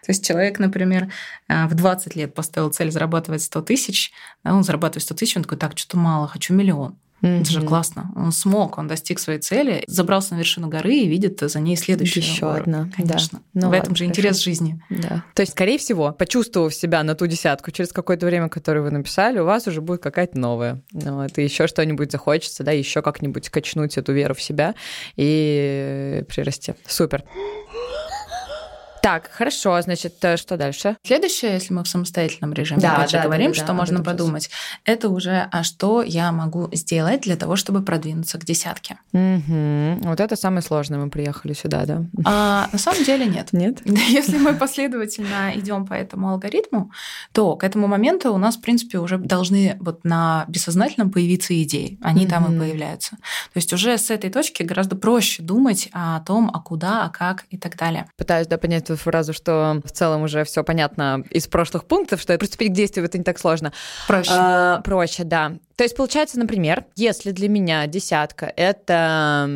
То 0.05 0.11
есть 0.11 0.27
человек, 0.27 0.59
например, 0.59 1.12
э, 1.49 1.67
в 1.67 1.75
20 1.75 2.17
лет 2.17 2.35
поставил 2.35 2.71
цель 2.71 2.91
зарабатывать 2.91 3.43
100 3.43 3.62
тысяч, 3.62 4.12
он 4.43 4.65
зарабатывает 4.65 5.05
100 5.05 5.15
тысяч, 5.15 5.37
он 5.37 5.45
такой, 5.45 5.59
так, 5.59 5.79
что-то 5.79 5.97
мало, 5.97 6.27
хочу 6.27 6.55
миллион. 6.55 6.99
Mm-hmm. 7.23 7.41
Это 7.43 7.50
же 7.50 7.62
классно. 7.62 8.11
Он 8.17 8.33
смог, 8.33 8.79
он 8.79 8.88
достиг 8.88 9.21
своей 9.21 9.38
цели, 9.38 9.85
забрался 9.87 10.35
на 10.35 10.41
вершину 10.41 10.69
горы 10.69 10.95
и 10.95 11.09
видит 11.09 11.38
за 11.41 11.61
ней 11.61 11.76
следующую 11.76 12.23
Еще 12.23 12.41
гору. 12.41 12.62
одна. 12.62 12.91
Конечно. 12.97 13.41
Да. 13.55 13.61
Ну, 13.61 13.69
в 13.69 13.71
ладно, 13.71 13.83
этом 13.83 13.97
же 13.97 14.05
хорошо. 14.05 14.11
интерес 14.11 14.38
жизни. 14.41 14.83
Да. 14.91 15.25
То 15.35 15.43
есть, 15.43 15.52
скорее 15.52 15.79
всего, 15.79 16.12
почувствовав 16.12 16.75
себя 16.75 17.02
на 17.05 17.14
ту 17.14 17.26
десятку, 17.26 17.71
через 17.71 17.93
какое-то 17.93 18.26
время, 18.26 18.49
которое 18.49 18.81
вы 18.81 18.91
написали, 18.91 19.38
у 19.38 19.45
вас 19.45 19.67
уже 19.69 19.81
будет 19.81 20.02
какая-то 20.02 20.38
новая. 20.38 20.83
Вот, 20.93 21.38
и 21.38 21.43
еще 21.43 21.67
что-нибудь 21.69 22.11
захочется, 22.11 22.64
да, 22.64 22.73
еще 22.73 23.02
как-нибудь 23.02 23.49
качнуть 23.50 23.97
эту 23.97 24.12
веру 24.12 24.35
в 24.35 24.43
себя 24.43 24.75
и 25.17 26.25
прирасти. 26.29 26.75
Супер. 26.87 27.25
Так, 29.03 29.31
хорошо, 29.33 29.83
значит, 29.83 30.15
э, 30.23 30.37
что 30.37 30.57
дальше? 30.57 30.97
Следующее, 31.05 31.55
если 31.55 31.75
мы 31.75 31.83
в 31.83 31.89
самостоятельном 31.89 32.53
режиме 32.53 32.81
да, 32.81 32.99
опять 32.99 33.11
да, 33.11 33.25
говорим, 33.25 33.51
да, 33.51 33.55
что 33.57 33.67
да, 33.67 33.73
можно 33.73 34.01
подумать, 34.01 34.49
это 34.85 35.09
уже, 35.09 35.49
а 35.51 35.65
что 35.65 36.03
я 36.03 36.31
могу 36.31 36.69
сделать 36.73 37.23
для 37.23 37.35
того, 37.35 37.57
чтобы 37.57 37.83
продвинуться 37.83 38.39
к 38.39 38.45
десятке? 38.45 38.99
Угу. 39.13 40.03
Вот 40.05 40.21
это 40.21 40.37
самое 40.37 40.63
сложное, 40.63 41.01
мы 41.01 41.11
приехали 41.11 41.53
сюда, 41.53 41.85
да? 41.85 42.05
А, 42.25 42.69
на 42.71 42.79
самом 42.79 43.03
деле 43.03 43.27
нет. 43.27 43.49
Нет? 43.53 43.83
Если 43.85 44.39
мы 44.39 44.55
последовательно 44.55 45.53
идем 45.57 45.85
по 45.85 45.95
этому 45.95 46.31
алгоритму, 46.31 46.93
то 47.33 47.57
к 47.57 47.65
этому 47.65 47.89
моменту 47.89 48.33
у 48.33 48.39
нас, 48.39 48.57
в 48.57 48.61
принципе, 48.61 48.99
уже 48.99 49.19
должны 49.19 49.77
вот 49.81 50.05
на 50.05 50.45
бессознательном 50.47 51.11
появиться 51.11 51.61
идеи. 51.61 51.99
Они 52.03 52.25
угу. 52.25 52.31
там 52.31 52.55
и 52.55 52.59
появляются. 52.59 53.11
То 53.17 53.57
есть 53.57 53.73
уже 53.73 53.99
с 53.99 54.13
этой 54.13 54.31
точки 54.31 54.63
гораздо 54.63 54.95
проще 54.95 55.43
думать 55.43 55.89
о 55.93 56.21
том, 56.21 56.51
а 56.55 56.61
куда, 56.61 57.05
а 57.05 57.09
как 57.09 57.47
и 57.51 57.59
так 57.59 57.77
далее. 57.77 58.07
Пытаюсь 58.17 58.47
да, 58.47 58.59
понять 58.59 58.92
эту 58.93 59.03
фразу, 59.03 59.33
что 59.33 59.81
в 59.85 59.91
целом 59.91 60.23
уже 60.23 60.45
все 60.45 60.63
понятно 60.65 61.25
из 61.31 61.47
прошлых 61.47 61.85
пунктов, 61.85 62.21
что 62.21 62.37
приступить 62.39 62.71
к 62.71 62.75
действию 62.75 63.07
это 63.07 63.19
не 63.19 63.25
так 63.25 63.39
сложно. 63.39 63.73
Проще. 64.07 64.31
А, 64.33 64.81
проще, 64.83 65.25
да. 65.25 65.53
То 65.77 65.85
есть 65.85 65.97
получается, 65.97 66.39
например, 66.39 66.85
если 66.97 67.31
для 67.31 67.49
меня 67.49 67.87
десятка 67.87 68.53
это 68.57 69.49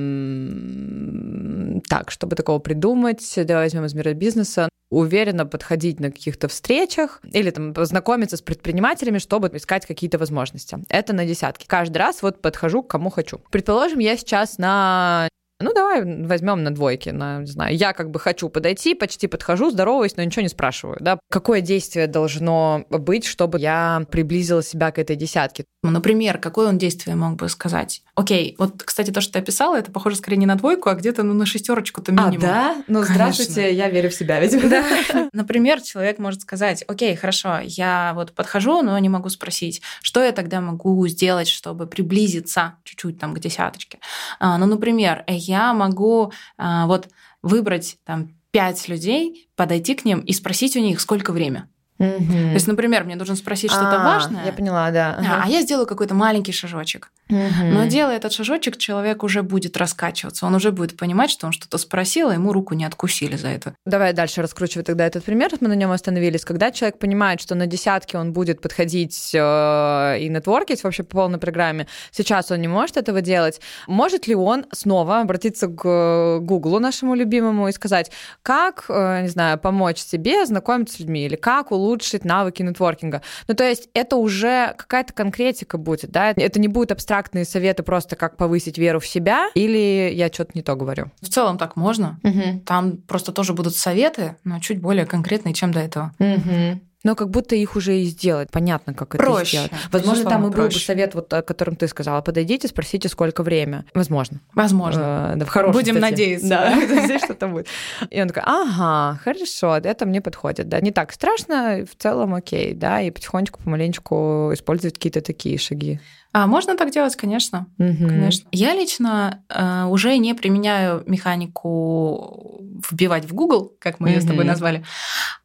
так, 1.88 2.10
чтобы 2.10 2.36
такого 2.36 2.58
придумать, 2.58 3.32
давай 3.36 3.64
возьмем 3.64 3.84
из 3.84 3.94
мира 3.94 4.12
бизнеса, 4.14 4.68
уверенно 4.90 5.46
подходить 5.46 6.00
на 6.00 6.10
каких-то 6.10 6.48
встречах 6.48 7.20
или 7.32 7.50
там 7.50 7.74
познакомиться 7.74 8.36
с 8.36 8.42
предпринимателями, 8.42 9.18
чтобы 9.18 9.50
искать 9.54 9.84
какие-то 9.84 10.18
возможности. 10.18 10.78
Это 10.88 11.12
на 11.12 11.26
десятки. 11.26 11.66
Каждый 11.66 11.98
раз 11.98 12.22
вот 12.22 12.40
подхожу 12.40 12.82
к 12.82 12.88
кому 12.88 13.10
хочу. 13.10 13.40
Предположим, 13.50 13.98
я 13.98 14.16
сейчас 14.16 14.58
на 14.58 15.28
ну, 15.60 15.72
давай 15.72 16.04
возьмем 16.04 16.62
на 16.62 16.74
двойке, 16.74 17.12
на, 17.12 17.40
не 17.40 17.46
знаю, 17.46 17.74
я 17.74 17.92
как 17.92 18.10
бы 18.10 18.20
хочу 18.20 18.48
подойти, 18.48 18.94
почти 18.94 19.26
подхожу, 19.26 19.70
здороваюсь, 19.70 20.16
но 20.16 20.22
ничего 20.22 20.42
не 20.42 20.48
спрашиваю, 20.48 20.98
да. 21.00 21.18
Какое 21.30 21.62
действие 21.62 22.06
должно 22.06 22.84
быть, 22.90 23.24
чтобы 23.24 23.58
я 23.58 24.04
приблизила 24.10 24.62
себя 24.62 24.90
к 24.90 24.98
этой 24.98 25.16
десятке? 25.16 25.64
Ну, 25.82 25.90
например, 25.90 26.38
какое 26.38 26.68
он 26.68 26.78
действие 26.78 27.16
мог 27.16 27.36
бы 27.36 27.48
сказать? 27.48 28.02
Окей, 28.14 28.54
вот, 28.58 28.82
кстати, 28.82 29.10
то, 29.10 29.20
что 29.20 29.34
ты 29.34 29.38
описала, 29.38 29.76
это 29.76 29.90
похоже 29.90 30.16
скорее 30.16 30.36
не 30.36 30.46
на 30.46 30.56
двойку, 30.56 30.90
а 30.90 30.94
где-то 30.94 31.22
ну, 31.22 31.32
на 31.32 31.46
шестерочку-то 31.46 32.12
а, 32.12 32.14
минимум. 32.14 32.44
А, 32.44 32.48
да? 32.48 32.74
Ну, 32.86 33.02
Конечно. 33.02 33.14
здравствуйте, 33.14 33.74
я 33.74 33.88
верю 33.88 34.10
в 34.10 34.14
себя, 34.14 34.40
видимо. 34.40 34.68
Да. 34.68 34.84
Например, 35.32 35.80
человек 35.80 36.18
может 36.18 36.42
сказать, 36.42 36.84
окей, 36.88 37.14
хорошо, 37.16 37.60
я 37.62 38.12
вот 38.14 38.32
подхожу, 38.32 38.82
но 38.82 38.98
не 38.98 39.08
могу 39.08 39.28
спросить, 39.28 39.80
что 40.02 40.22
я 40.22 40.32
тогда 40.32 40.60
могу 40.60 41.06
сделать, 41.06 41.48
чтобы 41.48 41.86
приблизиться 41.86 42.74
чуть-чуть 42.84 43.18
там 43.18 43.32
к 43.32 43.38
десяточке. 43.38 43.98
А, 44.40 44.58
ну, 44.58 44.66
например, 44.66 45.24
я 45.48 45.72
могу 45.74 46.32
а, 46.56 46.86
вот 46.86 47.08
выбрать 47.42 47.98
там 48.04 48.36
пять 48.50 48.88
людей, 48.88 49.50
подойти 49.54 49.94
к 49.94 50.04
ним 50.04 50.20
и 50.20 50.32
спросить 50.32 50.76
у 50.76 50.80
них, 50.80 51.00
сколько 51.00 51.32
время. 51.32 51.68
Угу. 51.98 52.08
То 52.08 52.54
есть, 52.54 52.66
например, 52.66 53.04
мне 53.04 53.16
нужно 53.16 53.36
спросить 53.36 53.70
что-то 53.70 54.02
а, 54.02 54.04
важное. 54.04 54.44
Я 54.44 54.52
поняла, 54.52 54.90
да. 54.90 55.16
Ага. 55.18 55.42
А 55.44 55.48
я 55.48 55.62
сделаю 55.62 55.86
какой-то 55.86 56.14
маленький 56.14 56.52
шажочек. 56.52 57.10
Угу. 57.30 57.64
Но 57.72 57.86
делая 57.86 58.16
этот 58.16 58.32
шажочек, 58.32 58.76
человек 58.76 59.24
уже 59.24 59.42
будет 59.42 59.76
раскачиваться, 59.76 60.46
он 60.46 60.54
уже 60.54 60.70
будет 60.72 60.96
понимать, 60.96 61.30
что 61.30 61.46
он 61.46 61.52
что-то 61.52 61.78
спросил, 61.78 62.28
а 62.28 62.34
ему 62.34 62.52
руку 62.52 62.74
не 62.74 62.84
откусили 62.84 63.36
за 63.36 63.48
это. 63.48 63.74
Давай 63.84 64.12
дальше 64.12 64.42
раскручивать 64.42 64.86
тогда 64.86 65.06
этот 65.06 65.24
пример, 65.24 65.50
мы 65.60 65.68
на 65.68 65.72
нем 65.74 65.90
остановились. 65.90 66.44
Когда 66.44 66.70
человек 66.70 66.98
понимает, 66.98 67.40
что 67.40 67.54
на 67.54 67.66
десятке 67.66 68.18
он 68.18 68.32
будет 68.32 68.60
подходить 68.60 69.30
э, 69.34 70.18
и 70.20 70.28
нетворкить 70.28 70.84
вообще 70.84 71.02
по 71.02 71.16
полной 71.16 71.38
программе, 71.38 71.86
сейчас 72.10 72.50
он 72.50 72.60
не 72.60 72.68
может 72.68 72.96
этого 72.96 73.20
делать, 73.22 73.60
может 73.86 74.26
ли 74.26 74.34
он 74.34 74.66
снова 74.72 75.20
обратиться 75.20 75.68
к 75.68 76.38
Гуглу 76.40 76.78
нашему 76.78 77.14
любимому 77.14 77.68
и 77.68 77.72
сказать, 77.72 78.10
как, 78.42 78.84
э, 78.88 79.22
не 79.22 79.28
знаю, 79.28 79.58
помочь 79.58 79.98
себе 79.98 80.44
знакомиться 80.46 80.96
с 80.96 81.00
людьми 81.00 81.24
или 81.24 81.36
как 81.36 81.72
улучшить 81.72 81.85
улучшить 81.86 82.24
навыки 82.24 82.62
нетворкинга. 82.62 83.22
Ну, 83.48 83.54
то 83.54 83.64
есть 83.64 83.88
это 83.94 84.16
уже 84.16 84.74
какая-то 84.76 85.12
конкретика 85.12 85.78
будет, 85.78 86.10
да? 86.10 86.30
Это 86.30 86.60
не 86.60 86.68
будут 86.68 86.92
абстрактные 86.92 87.44
советы 87.44 87.82
просто 87.82 88.16
как 88.16 88.36
повысить 88.36 88.78
веру 88.78 89.00
в 89.00 89.06
себя, 89.06 89.48
или 89.54 90.10
я 90.12 90.28
что-то 90.28 90.52
не 90.54 90.62
то 90.62 90.74
говорю? 90.74 91.10
В 91.20 91.28
целом 91.28 91.58
так 91.58 91.76
можно. 91.76 92.18
Угу. 92.22 92.60
Там 92.66 92.98
просто 92.98 93.32
тоже 93.32 93.52
будут 93.52 93.76
советы, 93.76 94.36
но 94.44 94.60
чуть 94.60 94.80
более 94.80 95.06
конкретные, 95.06 95.54
чем 95.54 95.72
до 95.72 95.80
этого. 95.80 96.12
Угу 96.18 96.80
но 97.06 97.14
как 97.14 97.30
будто 97.30 97.54
их 97.54 97.76
уже 97.76 98.00
и 98.00 98.04
сделать. 98.06 98.50
Понятно, 98.50 98.92
как 98.92 99.14
это 99.14 99.22
проще, 99.22 99.58
сделать. 99.58 99.70
Возможно, 99.92 100.28
там 100.28 100.44
и 100.48 100.50
был 100.50 100.64
бы 100.64 100.72
совет, 100.72 101.14
вот, 101.14 101.32
о 101.32 101.42
котором 101.42 101.76
ты 101.76 101.86
сказала. 101.86 102.20
Подойдите, 102.20 102.66
спросите, 102.66 103.08
сколько 103.08 103.44
время. 103.44 103.84
Возможно. 103.94 104.40
Возможно. 104.54 105.30
Э, 105.34 105.36
да, 105.36 105.44
в 105.46 105.48
хорошем, 105.48 105.80
Будем 105.80 105.94
кстати. 105.94 106.10
надеяться. 106.10 106.48
Да, 106.48 107.04
здесь 107.04 107.22
что-то 107.22 107.46
будет. 107.46 107.68
И 108.10 108.20
он 108.20 108.26
такой, 108.26 108.42
ага, 108.44 109.20
хорошо, 109.22 109.76
это 109.76 110.04
мне 110.04 110.20
подходит. 110.20 110.68
Да, 110.68 110.80
не 110.80 110.90
так 110.90 111.12
страшно, 111.12 111.86
в 111.88 111.94
целом 112.02 112.34
окей, 112.34 112.74
да, 112.74 113.00
и 113.00 113.12
потихонечку, 113.12 113.62
помаленечку 113.62 114.50
использовать 114.52 114.94
какие-то 114.94 115.20
такие 115.20 115.58
шаги. 115.58 116.00
А 116.32 116.48
можно 116.48 116.76
так 116.76 116.90
делать, 116.90 117.14
конечно. 117.14 117.66
Угу. 117.78 118.08
конечно. 118.08 118.48
Я 118.50 118.74
лично 118.74 119.44
э, 119.48 119.84
уже 119.84 120.18
не 120.18 120.34
применяю 120.34 121.04
механику 121.06 122.64
вбивать 122.90 123.26
в 123.26 123.32
Google, 123.32 123.72
как 123.78 124.00
мы 124.00 124.08
угу. 124.08 124.14
ее 124.16 124.20
с 124.20 124.26
тобой 124.26 124.44
назвали, 124.44 124.84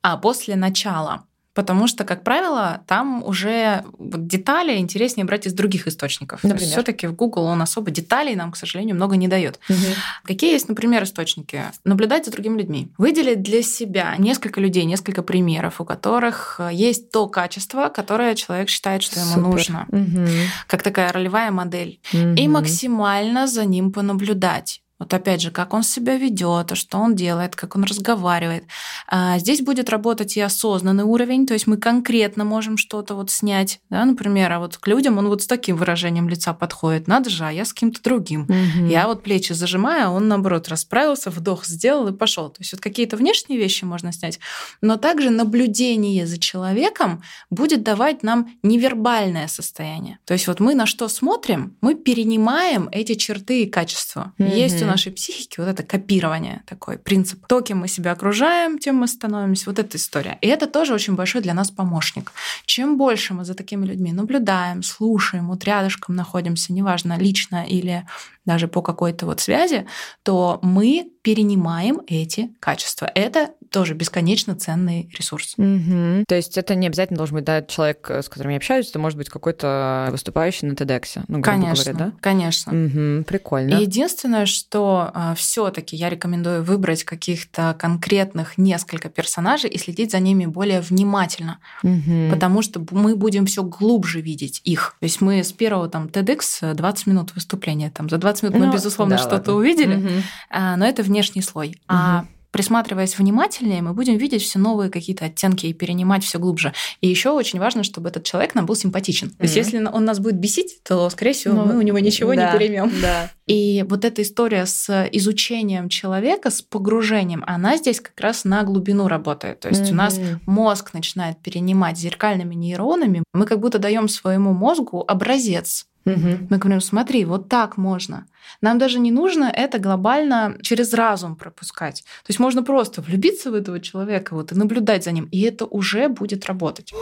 а 0.01 0.17
после 0.17 0.55
начала 0.55 1.27
Потому 1.53 1.87
что, 1.87 2.05
как 2.05 2.23
правило, 2.23 2.81
там 2.87 3.23
уже 3.23 3.83
детали 3.99 4.77
интереснее 4.77 5.25
брать 5.25 5.47
из 5.47 5.53
других 5.53 5.87
источников. 5.87 6.41
Все-таки 6.57 7.07
в 7.07 7.13
Google 7.13 7.43
он 7.43 7.61
особо 7.61 7.91
деталей 7.91 8.35
нам, 8.35 8.51
к 8.51 8.57
сожалению, 8.57 8.95
много 8.95 9.17
не 9.17 9.27
дает. 9.27 9.59
Угу. 9.69 9.77
Какие 10.23 10.53
есть, 10.53 10.69
например, 10.69 11.03
источники? 11.03 11.63
Наблюдать 11.83 12.25
за 12.25 12.31
другими 12.31 12.57
людьми. 12.59 12.89
Выделить 12.97 13.41
для 13.41 13.63
себя 13.63 14.15
несколько 14.17 14.61
людей, 14.61 14.85
несколько 14.85 15.23
примеров, 15.23 15.81
у 15.81 15.85
которых 15.85 16.61
есть 16.71 17.11
то 17.11 17.27
качество, 17.27 17.89
которое 17.89 18.35
человек 18.35 18.69
считает, 18.69 19.03
что 19.03 19.19
ему 19.19 19.33
Супер. 19.33 19.43
нужно. 19.43 19.85
Угу. 19.89 20.27
Как 20.67 20.83
такая 20.83 21.11
ролевая 21.11 21.51
модель. 21.51 21.99
Угу. 22.13 22.35
И 22.35 22.47
максимально 22.47 23.47
за 23.47 23.65
ним 23.65 23.91
понаблюдать. 23.91 24.81
Вот 25.01 25.11
опять 25.15 25.41
же, 25.41 25.49
как 25.49 25.73
он 25.73 25.81
себя 25.81 26.15
ведет, 26.15 26.77
что 26.77 26.99
он 26.99 27.15
делает, 27.15 27.55
как 27.55 27.75
он 27.75 27.85
разговаривает. 27.85 28.65
А 29.07 29.39
здесь 29.39 29.61
будет 29.61 29.89
работать 29.89 30.37
и 30.37 30.41
осознанный 30.41 31.03
уровень, 31.03 31.47
то 31.47 31.53
есть 31.53 31.65
мы 31.65 31.77
конкретно 31.77 32.43
можем 32.43 32.77
что-то 32.77 33.15
вот 33.15 33.31
снять, 33.31 33.79
да, 33.89 34.05
например, 34.05 34.51
а 34.51 34.59
вот 34.59 34.77
к 34.77 34.85
людям 34.87 35.17
он 35.17 35.27
вот 35.27 35.41
с 35.41 35.47
таким 35.47 35.75
выражением 35.75 36.29
лица 36.29 36.53
подходит, 36.53 37.07
надо 37.07 37.31
же, 37.31 37.45
а 37.45 37.51
я 37.51 37.65
с 37.65 37.73
кем-то 37.73 37.99
другим. 38.03 38.43
Угу. 38.43 38.85
Я 38.85 39.07
вот 39.07 39.23
плечи 39.23 39.53
зажимаю, 39.53 40.09
а 40.09 40.11
он 40.11 40.27
наоборот 40.27 40.67
расправился, 40.67 41.31
вдох 41.31 41.65
сделал 41.65 42.07
и 42.09 42.15
пошел. 42.15 42.49
То 42.49 42.57
есть 42.59 42.73
вот 42.73 42.81
какие-то 42.81 43.17
внешние 43.17 43.57
вещи 43.57 43.85
можно 43.85 44.13
снять, 44.13 44.39
но 44.81 44.97
также 44.97 45.31
наблюдение 45.31 46.27
за 46.27 46.37
человеком 46.37 47.23
будет 47.49 47.81
давать 47.81 48.21
нам 48.21 48.51
невербальное 48.61 49.47
состояние. 49.47 50.19
То 50.25 50.33
есть 50.33 50.45
вот 50.45 50.59
мы 50.59 50.75
на 50.75 50.85
что 50.85 51.07
смотрим, 51.07 51.75
мы 51.81 51.95
перенимаем 51.95 52.87
эти 52.91 53.15
черты 53.15 53.63
и 53.63 53.65
качества. 53.65 54.33
Угу. 54.37 54.47
Есть 54.47 54.83
у 54.83 54.90
нашей 54.91 55.11
психики 55.11 55.59
вот 55.59 55.67
это 55.67 55.83
копирование, 55.83 56.63
такой 56.65 56.97
принцип. 56.97 57.45
То, 57.47 57.61
кем 57.61 57.79
мы 57.79 57.87
себя 57.87 58.11
окружаем, 58.11 58.77
тем 58.77 58.95
мы 58.95 59.07
становимся. 59.07 59.69
Вот 59.69 59.79
эта 59.79 59.97
история. 59.97 60.37
И 60.41 60.47
это 60.47 60.67
тоже 60.67 60.93
очень 60.93 61.15
большой 61.15 61.41
для 61.41 61.53
нас 61.53 61.71
помощник. 61.71 62.31
Чем 62.65 62.97
больше 62.97 63.33
мы 63.33 63.45
за 63.45 63.53
такими 63.53 63.85
людьми 63.85 64.11
наблюдаем, 64.11 64.83
слушаем, 64.83 65.47
вот 65.47 65.63
рядышком 65.63 66.15
находимся, 66.15 66.73
неважно, 66.73 67.17
лично 67.17 67.65
или 67.65 68.05
даже 68.45 68.67
по 68.67 68.81
какой-то 68.81 69.25
вот 69.25 69.39
связи, 69.39 69.85
то 70.23 70.59
мы 70.61 71.11
перенимаем 71.21 72.01
эти 72.07 72.53
качества. 72.59 73.09
Это 73.13 73.51
тоже 73.71 73.93
бесконечно 73.93 74.55
ценный 74.55 75.09
ресурс. 75.17 75.55
Угу. 75.57 76.25
То 76.27 76.35
есть 76.35 76.57
это 76.57 76.75
не 76.75 76.87
обязательно 76.87 77.17
должен 77.17 77.37
быть 77.37 77.45
да, 77.45 77.61
человек, 77.61 78.09
с 78.09 78.27
которым 78.27 78.51
я 78.51 78.57
общаюсь, 78.57 78.89
это 78.89 78.99
может 78.99 79.17
быть 79.17 79.29
какой-то 79.29 80.09
выступающий 80.11 80.67
на 80.67 80.73
TEDx. 80.73 81.23
Ну, 81.29 81.41
конечно, 81.41 81.93
говоря, 81.93 82.11
да? 82.11 82.13
конечно. 82.19 82.73
Угу. 82.73 83.23
Прикольно. 83.23 83.75
Единственное, 83.75 84.45
что 84.45 85.09
а, 85.13 85.35
все-таки 85.35 85.95
я 85.95 86.09
рекомендую 86.09 86.63
выбрать 86.63 87.05
каких-то 87.05 87.75
конкретных 87.79 88.57
несколько 88.57 89.09
персонажей 89.09 89.69
и 89.69 89.77
следить 89.77 90.11
за 90.11 90.19
ними 90.19 90.45
более 90.45 90.81
внимательно, 90.81 91.59
угу. 91.81 92.29
потому 92.29 92.61
что 92.61 92.85
мы 92.91 93.15
будем 93.15 93.45
все 93.45 93.63
глубже 93.63 94.19
видеть 94.19 94.61
их. 94.65 94.95
То 94.99 95.05
есть 95.05 95.21
мы 95.21 95.43
с 95.43 95.53
первого 95.53 95.87
там 95.87 96.07
TEDx 96.07 96.73
20 96.73 97.07
минут 97.07 97.33
выступления, 97.35 97.89
там 97.89 98.09
за 98.09 98.17
20 98.17 98.43
минут 98.43 98.59
мы, 98.59 98.65
ну, 98.65 98.73
безусловно, 98.73 99.15
да, 99.15 99.23
что-то 99.23 99.53
увидели, 99.53 99.95
угу. 99.95 100.09
но 100.51 100.85
это 100.85 101.03
внешний 101.03 101.41
слой. 101.41 101.69
Угу. 101.69 101.77
А 101.87 102.25
присматриваясь 102.51 103.17
внимательнее, 103.17 103.81
мы 103.81 103.93
будем 103.93 104.17
видеть 104.17 104.43
все 104.43 104.59
новые 104.59 104.89
какие-то 104.89 105.25
оттенки 105.25 105.65
и 105.65 105.73
перенимать 105.73 106.23
все 106.23 106.37
глубже. 106.37 106.73
И 106.99 107.07
еще 107.07 107.31
очень 107.31 107.59
важно, 107.59 107.83
чтобы 107.83 108.09
этот 108.09 108.23
человек 108.23 108.55
нам 108.55 108.65
был 108.65 108.75
симпатичен. 108.75 109.27
Mm-hmm. 109.27 109.37
То 109.37 109.43
есть, 109.43 109.55
если 109.55 109.83
он 109.83 110.05
нас 110.05 110.19
будет 110.19 110.35
бесить, 110.35 110.83
то, 110.83 111.09
скорее 111.09 111.33
всего, 111.33 111.55
ну, 111.55 111.65
мы 111.65 111.77
у 111.77 111.81
него 111.81 111.99
ничего 111.99 112.35
да, 112.35 112.51
не 112.51 112.57
переймем. 112.57 112.91
Да. 113.01 113.31
И 113.47 113.85
вот 113.89 114.05
эта 114.05 114.21
история 114.21 114.65
с 114.65 115.09
изучением 115.11 115.89
человека, 115.89 116.51
с 116.51 116.61
погружением, 116.61 117.43
она 117.47 117.77
здесь 117.77 117.99
как 117.99 118.19
раз 118.19 118.45
на 118.45 118.63
глубину 118.63 119.07
работает. 119.07 119.61
То 119.61 119.69
есть 119.69 119.83
mm-hmm. 119.83 119.91
у 119.91 119.95
нас 119.95 120.19
мозг 120.45 120.93
начинает 120.93 121.41
перенимать 121.41 121.97
зеркальными 121.97 122.55
нейронами. 122.55 123.23
Мы 123.33 123.45
как 123.45 123.59
будто 123.59 123.79
даем 123.79 124.07
своему 124.07 124.53
мозгу 124.53 125.03
образец 125.07 125.85
Угу. 126.05 126.47
Мы 126.49 126.57
говорим, 126.57 126.81
смотри, 126.81 127.25
вот 127.25 127.49
так 127.49 127.77
можно. 127.77 128.25
Нам 128.61 128.79
даже 128.79 128.99
не 128.99 129.11
нужно 129.11 129.45
это 129.45 129.79
глобально 129.79 130.57
через 130.61 130.93
разум 130.93 131.35
пропускать. 131.35 132.01
То 132.01 132.29
есть 132.29 132.39
можно 132.39 132.63
просто 132.63 133.01
влюбиться 133.01 133.51
в 133.51 133.53
этого 133.53 133.79
человека 133.79 134.33
вот, 134.33 134.51
и 134.51 134.55
наблюдать 134.55 135.03
за 135.03 135.11
ним, 135.11 135.25
и 135.31 135.41
это 135.41 135.65
уже 135.65 136.09
будет 136.09 136.45
работать. 136.45 136.93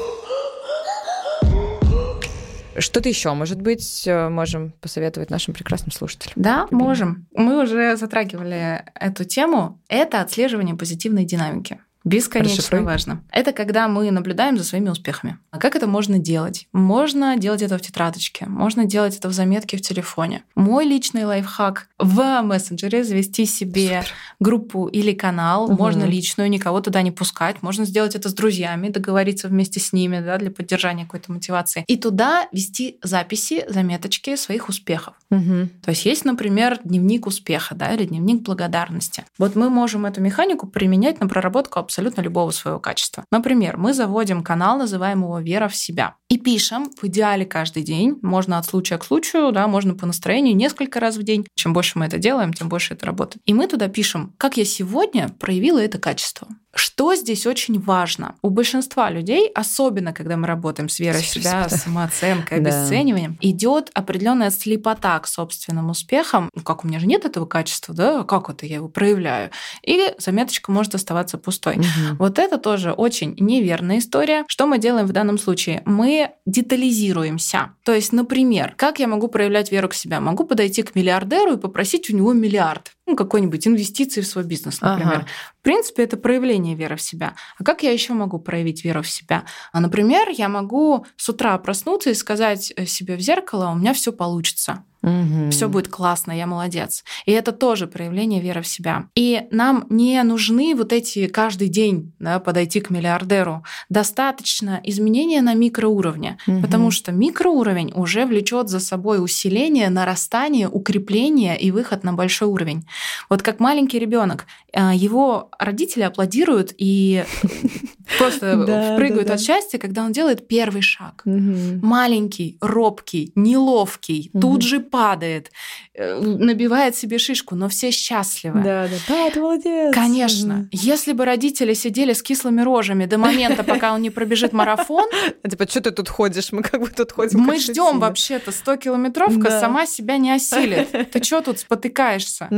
Что-то 2.77 3.09
еще, 3.09 3.33
может 3.33 3.61
быть, 3.61 4.07
э, 4.07 4.29
можем 4.29 4.71
посоветовать 4.79 5.29
нашим 5.29 5.53
прекрасным 5.53 5.91
слушателям? 5.91 6.33
Да, 6.35 6.61
Любимым. 6.63 6.87
можем. 6.87 7.27
Мы 7.33 7.61
уже 7.61 7.97
затрагивали 7.97 8.85
эту 8.95 9.25
тему. 9.25 9.81
Это 9.89 10.21
отслеживание 10.21 10.75
позитивной 10.75 11.25
динамики. 11.25 11.79
Бесконечно 12.05 12.57
Расшифруй. 12.57 12.83
важно. 12.83 13.23
Это 13.31 13.51
когда 13.51 13.87
мы 13.87 14.09
наблюдаем 14.11 14.57
за 14.57 14.63
своими 14.63 14.89
успехами. 14.89 15.37
А 15.51 15.57
как 15.57 15.75
это 15.75 15.85
можно 15.85 16.17
делать? 16.17 16.67
Можно 16.71 17.37
делать 17.37 17.61
это 17.61 17.77
в 17.77 17.81
тетрадочке, 17.81 18.45
можно 18.45 18.85
делать 18.85 19.17
это 19.17 19.27
в 19.27 19.33
заметке 19.33 19.77
в 19.77 19.81
телефоне. 19.81 20.43
Мой 20.55 20.85
личный 20.85 21.25
лайфхак 21.25 21.89
в 21.97 22.41
мессенджере 22.41 23.03
завести 23.03 23.45
себе 23.45 24.01
Супер. 24.01 24.13
группу 24.39 24.87
или 24.87 25.13
канал, 25.13 25.65
угу. 25.65 25.73
можно 25.73 26.05
личную, 26.05 26.49
никого 26.49 26.79
туда 26.79 27.01
не 27.01 27.11
пускать, 27.11 27.61
можно 27.61 27.85
сделать 27.85 28.15
это 28.15 28.29
с 28.29 28.33
друзьями, 28.33 28.89
договориться 28.89 29.47
вместе 29.49 29.79
с 29.79 29.91
ними 29.91 30.19
да, 30.19 30.37
для 30.37 30.51
поддержания 30.51 31.03
какой-то 31.03 31.31
мотивации. 31.31 31.83
И 31.87 31.97
туда 31.97 32.47
вести 32.51 32.97
записи, 33.03 33.65
заметочки 33.67 34.35
своих 34.35 34.69
успехов. 34.69 35.15
Угу. 35.31 35.69
То 35.83 35.91
есть 35.91 36.05
есть, 36.05 36.25
например, 36.25 36.79
дневник 36.83 37.27
успеха 37.27 37.75
да, 37.75 37.93
или 37.93 38.05
дневник 38.05 38.41
благодарности. 38.41 39.25
Вот 39.37 39.55
мы 39.55 39.69
можем 39.69 40.05
эту 40.05 40.21
механику 40.21 40.65
применять 40.65 41.19
на 41.19 41.27
проработку 41.27 41.79
абсолютно 41.89 42.21
любого 42.21 42.51
своего 42.51 42.79
качества. 42.79 43.25
Например, 43.31 43.77
мы 43.77 43.93
заводим 43.93 44.43
канал, 44.43 44.77
называем 44.77 45.23
его 45.23 45.39
«Вера 45.39 45.67
в 45.67 45.75
себя». 45.75 46.15
И 46.29 46.37
пишем 46.37 46.91
в 47.01 47.05
идеале 47.05 47.43
каждый 47.43 47.81
день, 47.81 48.19
можно 48.21 48.59
от 48.59 48.65
случая 48.65 48.99
к 48.99 49.03
случаю, 49.03 49.51
да, 49.51 49.67
можно 49.67 49.95
по 49.95 50.05
настроению 50.05 50.55
несколько 50.55 50.99
раз 50.99 51.17
в 51.17 51.23
день. 51.23 51.47
Чем 51.55 51.73
больше 51.73 51.97
мы 51.97 52.05
это 52.05 52.19
делаем, 52.19 52.53
тем 52.53 52.69
больше 52.69 52.93
это 52.93 53.07
работает. 53.07 53.41
И 53.47 53.53
мы 53.53 53.67
туда 53.67 53.87
пишем, 53.87 54.33
как 54.37 54.55
я 54.55 54.63
сегодня 54.63 55.29
проявила 55.39 55.79
это 55.79 55.97
качество. 55.97 56.47
Что 56.75 57.15
здесь 57.15 57.47
очень 57.47 57.79
важно? 57.79 58.35
У 58.43 58.51
большинства 58.51 59.09
людей, 59.09 59.49
особенно 59.55 60.13
когда 60.13 60.37
мы 60.37 60.45
работаем 60.45 60.87
с 60.87 60.99
верой 60.99 61.21
в 61.21 61.25
себя, 61.25 61.67
самооценкой, 61.67 62.59
обесцениванием, 62.59 63.37
да. 63.41 63.49
идет 63.49 63.89
определенная 63.95 64.51
слепота 64.51 65.17
к 65.19 65.27
собственным 65.27 65.89
успехам. 65.89 66.51
Ну 66.53 66.61
как 66.61 66.85
у 66.85 66.87
меня 66.87 66.99
же 66.99 67.07
нет 67.07 67.25
этого 67.25 67.47
качества, 67.47 67.95
да? 67.95 68.23
Как 68.23 68.51
это 68.51 68.67
я 68.67 68.75
его 68.75 68.87
проявляю? 68.87 69.49
Или 69.81 70.13
заметочка 70.19 70.71
может 70.71 70.93
оставаться 70.93 71.39
пустой. 71.39 71.77
Угу. 71.77 72.17
Вот 72.19 72.37
это 72.37 72.59
тоже 72.59 72.91
очень 72.91 73.35
неверная 73.39 73.97
история. 73.97 74.45
Что 74.47 74.67
мы 74.67 74.77
делаем 74.77 75.07
в 75.07 75.11
данном 75.11 75.39
случае? 75.39 75.81
Мы 75.85 76.18
детализируемся. 76.45 77.75
То 77.83 77.93
есть, 77.93 78.13
например, 78.13 78.73
как 78.77 78.99
я 78.99 79.07
могу 79.07 79.27
проявлять 79.27 79.71
веру 79.71 79.89
к 79.89 79.93
себе? 79.93 80.19
Могу 80.19 80.45
подойти 80.45 80.83
к 80.83 80.95
миллиардеру 80.95 81.53
и 81.53 81.59
попросить 81.59 82.09
у 82.09 82.15
него 82.15 82.33
миллиард 82.33 82.93
ну, 83.09 83.15
какой-нибудь 83.15 83.67
инвестиции 83.67 84.21
в 84.21 84.27
свой 84.27 84.43
бизнес, 84.43 84.81
например. 84.81 85.15
Ага. 85.15 85.27
В 85.59 85.63
принципе, 85.63 86.03
это 86.03 86.15
проявление 86.15 86.75
веры 86.75 86.95
в 86.95 87.01
себя. 87.01 87.33
А 87.57 87.63
как 87.63 87.83
я 87.83 87.91
еще 87.91 88.13
могу 88.13 88.39
проявить 88.39 88.83
веру 88.83 89.01
в 89.01 89.09
себя? 89.09 89.45
А, 89.71 89.79
например, 89.79 90.29
я 90.29 90.47
могу 90.47 91.05
с 91.17 91.27
утра 91.29 91.57
проснуться 91.57 92.11
и 92.11 92.13
сказать 92.13 92.71
э, 92.75 92.85
себе 92.85 93.15
в 93.15 93.19
зеркало, 93.19 93.71
у 93.71 93.75
меня 93.75 93.93
все 93.93 94.11
получится. 94.13 94.83
Угу. 95.01 95.51
Все 95.51 95.69
будет 95.69 95.87
классно, 95.87 96.31
я 96.31 96.45
молодец. 96.45 97.03
И 97.25 97.31
это 97.31 97.51
тоже 97.51 97.87
проявление 97.87 98.41
веры 98.41 98.61
в 98.61 98.67
себя. 98.67 99.07
И 99.15 99.47
нам 99.51 99.85
не 99.89 100.21
нужны 100.23 100.75
вот 100.75 100.91
эти 100.91 101.27
каждый 101.27 101.69
день 101.69 102.13
да, 102.19 102.39
подойти 102.39 102.81
к 102.81 102.89
миллиардеру. 102.89 103.63
Достаточно 103.89 104.81
изменения 104.83 105.41
на 105.41 105.53
микроуровне, 105.53 106.37
угу. 106.47 106.61
потому 106.61 106.91
что 106.91 107.11
микроуровень 107.11 107.93
уже 107.95 108.25
влечет 108.25 108.69
за 108.69 108.79
собой 108.79 109.23
усиление, 109.23 109.89
нарастание, 109.89 110.67
укрепление 110.67 111.59
и 111.59 111.71
выход 111.71 112.03
на 112.03 112.13
большой 112.13 112.49
уровень. 112.49 112.85
Вот 113.29 113.41
как 113.41 113.59
маленький 113.59 113.99
ребенок, 113.99 114.45
э, 114.73 114.91
его 114.95 115.49
родители 115.57 116.03
аплодируют 116.03 116.73
и 116.77 117.23
просто 118.17 118.95
прыгают 118.97 119.29
от 119.29 119.39
счастья, 119.39 119.77
когда 119.77 120.03
он 120.03 120.11
делает 120.11 120.47
первый 120.47 120.81
шаг. 120.81 121.21
Маленький, 121.25 122.57
робкий, 122.59 123.31
неловкий, 123.35 124.31
тут 124.39 124.61
же 124.61 124.79
падает, 124.89 125.51
э, 125.93 126.19
набивает 126.19 126.95
себе 126.95 127.17
шишку, 127.17 127.55
но 127.55 127.69
все 127.69 127.91
счастливы. 127.91 128.61
Да, 128.61 128.87
да, 128.87 128.95
да, 129.07 129.29
ты 129.29 129.39
молодец. 129.39 129.93
Конечно. 129.93 130.67
Если 130.71 131.13
бы 131.13 131.25
родители 131.25 131.73
сидели 131.73 132.13
с 132.13 132.21
кислыми 132.21 132.61
рожами 132.61 133.05
до 133.05 133.17
момента, 133.17 133.63
пока 133.63 133.93
он 133.93 134.01
не 134.01 134.09
пробежит 134.09 134.53
марафон... 134.53 135.05
Типа, 135.49 135.67
что 135.67 135.81
ты 135.81 135.91
тут 135.91 136.09
ходишь? 136.09 136.51
Мы 136.51 136.63
как 136.63 136.81
бы 136.81 136.87
тут 136.87 137.11
ходим. 137.11 137.39
Мы 137.39 137.59
ждем 137.59 137.99
вообще-то 137.99 138.51
100 138.51 138.77
километровка, 138.77 139.59
сама 139.59 139.85
себя 139.85 140.17
не 140.17 140.31
осилит. 140.31 140.89
Ты 141.11 141.23
что 141.23 141.41
тут 141.41 141.59
спотыкаешься? 141.59 142.49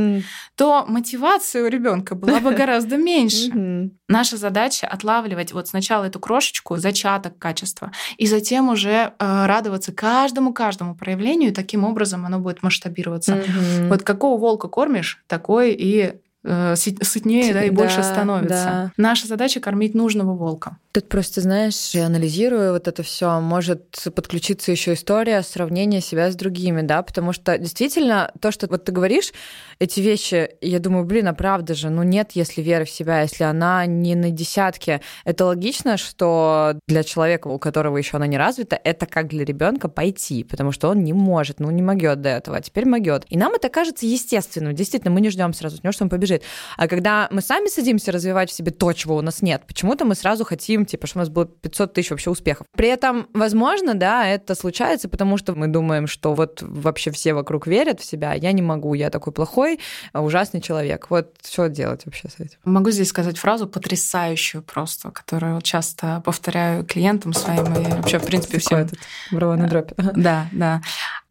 То 0.56 0.84
мотивация 0.86 1.64
у 1.64 1.68
ребенка 1.68 2.14
была 2.14 2.40
бы 2.40 2.52
гораздо 2.52 2.96
меньше. 2.96 3.90
Наша 4.08 4.36
задача 4.36 4.86
отлавливать 4.86 5.52
вот 5.52 5.68
сначала 5.68 6.04
эту 6.04 6.20
крошечку, 6.20 6.76
зачаток 6.76 7.38
качества, 7.38 7.92
и 8.18 8.26
затем 8.26 8.68
уже 8.68 9.14
э, 9.18 9.46
радоваться 9.46 9.90
каждому-каждому 9.90 10.94
проявлению, 10.94 11.50
и 11.50 11.54
таким 11.54 11.84
образом 11.84 12.21
оно 12.26 12.38
будет 12.38 12.62
масштабироваться. 12.62 13.34
Угу. 13.34 13.88
Вот 13.88 14.02
какого 14.02 14.38
волка 14.38 14.68
кормишь, 14.68 15.22
такой 15.26 15.72
и 15.72 16.14
э, 16.44 16.76
сытнее 16.76 17.52
да, 17.52 17.64
и 17.64 17.70
да, 17.70 17.76
больше 17.76 18.02
становится. 18.02 18.64
Да. 18.64 18.92
Наша 18.96 19.26
задача 19.26 19.60
кормить 19.60 19.94
нужного 19.94 20.34
волка. 20.34 20.78
Тут 20.92 21.08
просто, 21.08 21.40
знаешь, 21.40 21.90
я 21.94 22.04
анализирую 22.04 22.74
вот 22.74 22.86
это 22.86 23.02
все, 23.02 23.40
может 23.40 24.04
подключиться 24.14 24.70
еще 24.72 24.92
история 24.92 25.42
сравнения 25.42 26.02
себя 26.02 26.30
с 26.30 26.36
другими, 26.36 26.82
да, 26.82 27.02
потому 27.02 27.32
что 27.32 27.56
действительно 27.56 28.30
то, 28.40 28.52
что 28.52 28.66
вот 28.66 28.84
ты 28.84 28.92
говоришь, 28.92 29.32
эти 29.78 30.00
вещи, 30.00 30.50
я 30.60 30.80
думаю, 30.80 31.06
блин, 31.06 31.28
а 31.28 31.32
правда 31.32 31.74
же, 31.74 31.88
ну 31.88 32.02
нет, 32.02 32.32
если 32.34 32.60
веры 32.60 32.84
в 32.84 32.90
себя, 32.90 33.22
если 33.22 33.44
она 33.44 33.86
не 33.86 34.14
на 34.14 34.30
десятке, 34.30 35.00
это 35.24 35.46
логично, 35.46 35.96
что 35.96 36.78
для 36.86 37.02
человека, 37.04 37.48
у 37.48 37.58
которого 37.58 37.96
еще 37.96 38.18
она 38.18 38.26
не 38.26 38.36
развита, 38.36 38.78
это 38.84 39.06
как 39.06 39.28
для 39.28 39.46
ребенка 39.46 39.88
пойти, 39.88 40.44
потому 40.44 40.72
что 40.72 40.90
он 40.90 41.02
не 41.04 41.14
может, 41.14 41.58
ну 41.58 41.70
не 41.70 41.80
могет 41.80 42.20
до 42.20 42.28
этого, 42.28 42.58
а 42.58 42.60
теперь 42.60 42.84
могет. 42.84 43.24
И 43.30 43.38
нам 43.38 43.54
это 43.54 43.70
кажется 43.70 44.04
естественным, 44.04 44.74
действительно, 44.74 45.10
мы 45.10 45.22
не 45.22 45.30
ждем 45.30 45.54
сразу 45.54 45.76
от 45.78 45.84
него, 45.84 45.92
что 45.92 46.04
он 46.04 46.10
побежит. 46.10 46.42
А 46.76 46.86
когда 46.86 47.28
мы 47.30 47.40
сами 47.40 47.68
садимся 47.68 48.12
развивать 48.12 48.50
в 48.50 48.52
себе 48.52 48.72
то, 48.72 48.92
чего 48.92 49.16
у 49.16 49.22
нас 49.22 49.40
нет, 49.40 49.62
почему-то 49.66 50.04
мы 50.04 50.14
сразу 50.14 50.44
хотим 50.44 50.81
хотим, 50.82 50.86
типа, 50.86 51.06
что 51.06 51.18
у 51.18 51.20
нас 51.20 51.28
было 51.28 51.46
500 51.46 51.92
тысяч 51.92 52.10
вообще 52.10 52.30
успехов. 52.30 52.66
При 52.76 52.88
этом, 52.88 53.28
возможно, 53.34 53.94
да, 53.94 54.26
это 54.26 54.54
случается, 54.54 55.08
потому 55.08 55.38
что 55.38 55.54
мы 55.54 55.68
думаем, 55.68 56.06
что 56.06 56.34
вот 56.34 56.62
вообще 56.62 57.10
все 57.10 57.34
вокруг 57.34 57.66
верят 57.66 58.00
в 58.00 58.04
себя, 58.04 58.32
а 58.32 58.34
я 58.34 58.52
не 58.52 58.62
могу, 58.62 58.94
я 58.94 59.10
такой 59.10 59.32
плохой, 59.32 59.78
а 60.12 60.22
ужасный 60.22 60.60
человек. 60.60 61.06
Вот 61.10 61.34
что 61.44 61.68
делать 61.68 62.02
вообще 62.06 62.28
с 62.28 62.40
этим? 62.40 62.58
Могу 62.64 62.90
здесь 62.90 63.08
сказать 63.08 63.38
фразу 63.38 63.66
потрясающую 63.66 64.62
просто, 64.62 65.10
которую 65.10 65.60
часто 65.62 66.22
повторяю 66.24 66.84
клиентам 66.84 67.32
своим 67.32 67.72
и 67.74 67.90
вообще, 67.96 68.18
в 68.18 68.24
принципе, 68.24 68.58
всем. 68.58 68.78
Этот 68.78 68.98
браванный 69.30 69.68
дропе. 69.68 69.94
Да, 70.22 70.46
да. 70.52 70.82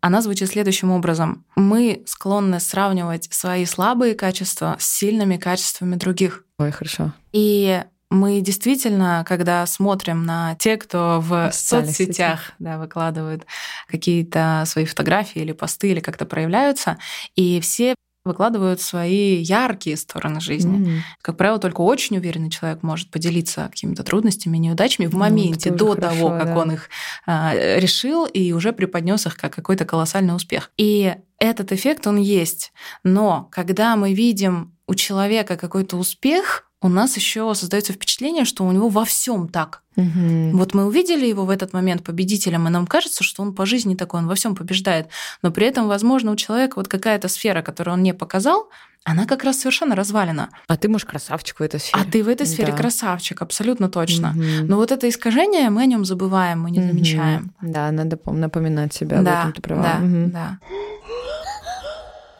она 0.02 0.22
звучит 0.22 0.50
следующим 0.50 0.92
образом. 0.92 1.46
Мы 1.56 2.02
склонны 2.06 2.60
сравнивать 2.60 3.28
свои 3.32 3.66
слабые 3.66 4.16
качества 4.16 4.76
с 4.80 4.86
сильными 4.86 5.38
качествами 5.38 5.96
других. 5.96 6.44
Ой, 6.58 6.72
хорошо. 6.72 7.14
И 7.32 7.82
мы 8.12 8.42
действительно, 8.42 9.26
когда 9.28 9.66
смотрим 9.66 10.26
на 10.26 10.56
те, 10.56 10.78
кто 10.78 11.22
в 11.22 11.52
соцсетях 11.52 11.96
сетях. 11.96 12.52
да, 12.60 12.78
выкладывают 12.78 13.46
какие-то 13.88 14.64
свои 14.68 14.86
фотографии 14.86 15.42
или 15.42 15.54
посты, 15.54 15.92
или 15.92 16.02
как-то 16.02 16.26
проявляются, 16.26 16.98
и 17.36 17.60
все 17.62 17.96
выкладывают 18.24 18.82
свои 18.82 19.42
яркие 19.42 19.98
стороны 19.98 20.42
жизни. 20.42 20.80
Mm-hmm. 20.80 21.00
Как 21.22 21.38
правило, 21.38 21.58
только 21.58 21.82
очень 21.82 22.18
уверенный 22.18 22.52
человек 22.52 22.84
может 22.84 23.10
поделиться 23.10 23.68
какими-то 23.72 24.04
трудностями, 24.04 24.58
неудачами 24.58 25.08
в 25.08 25.14
ну, 25.14 25.20
моменте, 25.20 25.72
ну, 25.72 25.78
до 25.78 25.96
хорошо, 25.96 26.10
того, 26.10 26.30
как 26.30 26.46
да. 26.46 26.58
он 26.58 26.72
их 26.74 26.90
а, 27.26 27.54
решил 27.56 28.26
и 28.26 28.52
уже 28.52 28.74
преподнес 28.74 29.26
их 29.26 29.38
как 29.38 29.56
какой-то 29.56 29.86
колоссальный 29.86 30.36
успех. 30.36 30.72
И 30.78 31.16
этот 31.40 31.72
эффект, 31.72 32.06
он 32.06 32.18
есть. 32.18 32.74
Но 33.04 33.48
когда 33.52 33.96
мы 33.96 34.14
видим 34.14 34.76
у 34.86 34.94
человека 34.94 35.58
какой-то 35.58 35.98
успех, 35.98 36.71
у 36.82 36.90
нас 36.90 37.16
еще 37.16 37.54
создается 37.54 37.94
впечатление, 37.94 38.44
что 38.44 38.66
у 38.66 38.72
него 38.72 38.90
во 38.90 39.06
всем 39.06 39.48
так. 39.48 39.84
Угу. 39.96 40.52
Вот 40.54 40.74
мы 40.74 40.86
увидели 40.86 41.26
его 41.28 41.46
в 41.46 41.50
этот 41.50 41.74
момент 41.74 42.04
победителем, 42.04 42.68
и 42.68 42.72
нам 42.72 42.88
кажется, 42.88 43.24
что 43.24 43.44
он 43.44 43.54
по 43.54 43.66
жизни 43.66 43.96
такой, 43.96 44.22
он 44.22 44.28
во 44.28 44.36
всем 44.36 44.56
побеждает. 44.56 45.08
Но 45.44 45.52
при 45.52 45.68
этом, 45.68 45.88
возможно, 45.88 46.32
у 46.32 46.36
человека 46.36 46.74
вот 46.78 46.88
какая-то 46.88 47.28
сфера, 47.28 47.62
которую 47.62 47.96
он 47.96 48.04
не 48.04 48.14
показал, 48.14 48.70
она 49.04 49.26
как 49.26 49.44
раз 49.44 49.60
совершенно 49.60 49.96
развалена. 49.96 50.50
А 50.68 50.78
ты, 50.78 50.88
может, 50.88 51.08
красавчик 51.08 51.60
в 51.60 51.64
этой 51.64 51.80
сфере. 51.80 52.04
А 52.04 52.12
ты 52.12 52.24
в 52.24 52.28
этой 52.30 52.48
сфере 52.48 52.72
да. 52.72 52.78
красавчик, 52.78 53.42
абсолютно 53.42 53.90
точно. 53.90 54.30
Угу. 54.32 54.68
Но 54.68 54.78
вот 54.78 54.92
это 54.92 55.08
искажение, 55.10 55.70
мы 55.70 55.84
о 55.84 55.86
нем 55.86 56.06
забываем, 56.06 56.62
мы 56.62 56.72
не 56.72 56.80
угу. 56.80 56.88
замечаем. 56.88 57.52
Да, 57.62 57.92
надо 57.92 58.18
напоминать 58.26 58.94
себя 58.94 59.22
да, 59.22 59.32
об 59.34 59.40
этом, 59.40 59.54
ты 59.54 59.62
права. 59.62 59.84
Да, 59.84 60.06
угу. 60.06 60.32
да 60.32 60.60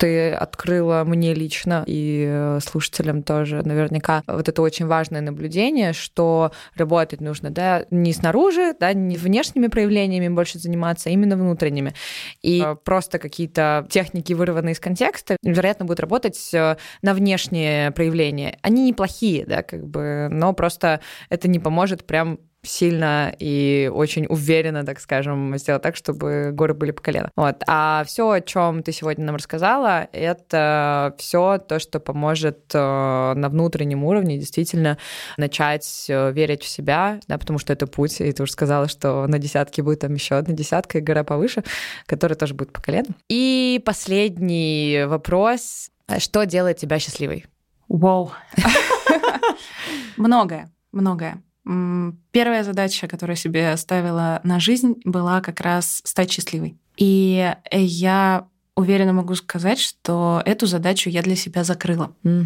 ты 0.02 0.32
открыла 0.32 1.04
мне 1.06 1.36
лично 1.36 1.84
и 1.86 2.26
э, 2.28 2.60
слушателям 2.60 3.22
тоже 3.22 3.62
наверняка 3.62 4.24
вот 4.26 4.50
это 4.50 4.64
очень 4.64 4.88
важное 4.88 5.22
наблюдение, 5.22 5.94
что 5.94 6.52
работать 6.76 7.22
нужно, 7.22 7.52
да, 7.52 7.86
не 7.92 8.12
снаружи, 8.12 8.74
да, 8.80 8.94
не 8.94 9.16
внешними 9.16 9.68
проявлениями 9.68 10.28
больше 10.28 10.58
заниматься, 10.58 11.10
а 11.10 11.12
именно 11.12 11.38
внутренними. 11.38 11.94
И 12.42 12.66
просто 12.84 13.20
какие-то 13.20 13.86
техники, 13.92 14.34
вырванные 14.34 14.74
из 14.74 14.80
контекста, 14.80 15.38
вероятно, 15.44 15.86
будут 15.86 16.00
работать 16.00 16.50
э, 16.52 16.78
на 17.04 17.14
внешние 17.14 17.92
проявления. 17.92 18.58
Они 18.64 18.88
неплохие, 18.88 19.46
да, 19.46 19.62
как 19.62 19.86
бы, 19.86 20.30
но 20.32 20.54
просто 20.54 21.02
это 21.30 21.48
не 21.48 21.60
поможет 21.60 22.08
прям 22.08 22.40
сильно 22.64 23.34
и 23.40 23.90
очень 23.94 24.26
уверенно, 24.28 24.86
так 24.86 25.00
скажем, 25.00 25.58
сделать 25.58 25.82
так, 25.82 25.96
чтобы 25.96 26.52
горы 26.54 26.74
были 26.74 26.92
по 26.92 27.02
колено. 27.02 27.32
Вот. 27.36 27.64
А 27.68 28.04
все, 28.06 28.30
о 28.30 28.42
чем 28.42 28.84
ты 28.84 28.92
сегодня 28.92 29.26
нам 29.26 29.36
рассказала, 29.36 30.08
это 30.12 31.16
все 31.18 31.58
то, 31.58 31.80
что 31.80 32.00
поможет 32.00 32.60
э, 32.74 33.34
на 33.36 33.50
внутреннем 33.50 34.04
уровне 34.04 34.38
действительно 34.38 34.98
начать 35.38 36.06
э, 36.08 36.32
верить 36.32 36.64
в 36.64 36.68
себя, 36.68 37.20
да, 37.28 37.38
потому 37.38 37.58
что 37.60 37.74
это 37.74 37.88
путь, 37.88 38.22
и 38.22 38.32
ты 38.32 38.44
уже 38.44 38.52
сказала, 38.52 38.88
что 38.88 39.26
на 39.28 39.40
десятке 39.40 39.82
будет 39.82 40.02
там 40.02 40.14
еще 40.14 40.36
одна 40.36 40.54
десятка 40.54 41.00
и 41.00 41.02
гора 41.02 41.24
повыше, 41.24 41.64
которая 42.06 42.38
тоже 42.38 42.54
будет 42.54 42.72
по 42.72 42.82
колено. 42.82 43.10
И 43.30 43.82
последний 43.86 45.06
вопрос. 45.06 45.90
Что 46.18 46.46
делает 46.46 46.78
тебя 46.78 47.00
счастливой? 47.00 47.46
Вау. 47.88 48.32
Многое, 50.18 50.70
многое. 50.92 51.42
Первая 51.64 52.64
задача, 52.64 53.08
которую 53.08 53.36
я 53.36 53.42
себе 53.42 53.78
ставила 53.78 54.42
на 54.44 54.60
жизнь, 54.60 54.96
была 55.06 55.42
как 55.42 55.62
раз 55.62 56.02
стать 56.04 56.32
счастливой. 56.32 56.78
И 56.98 57.54
я 57.72 58.48
уверенно 58.76 59.14
могу 59.14 59.36
сказать, 59.36 59.80
что 59.80 60.42
эту 60.46 60.66
задачу 60.66 61.10
я 61.10 61.22
для 61.22 61.36
себя 61.36 61.64
закрыла. 61.64 62.16
Mm-hmm. 62.24 62.46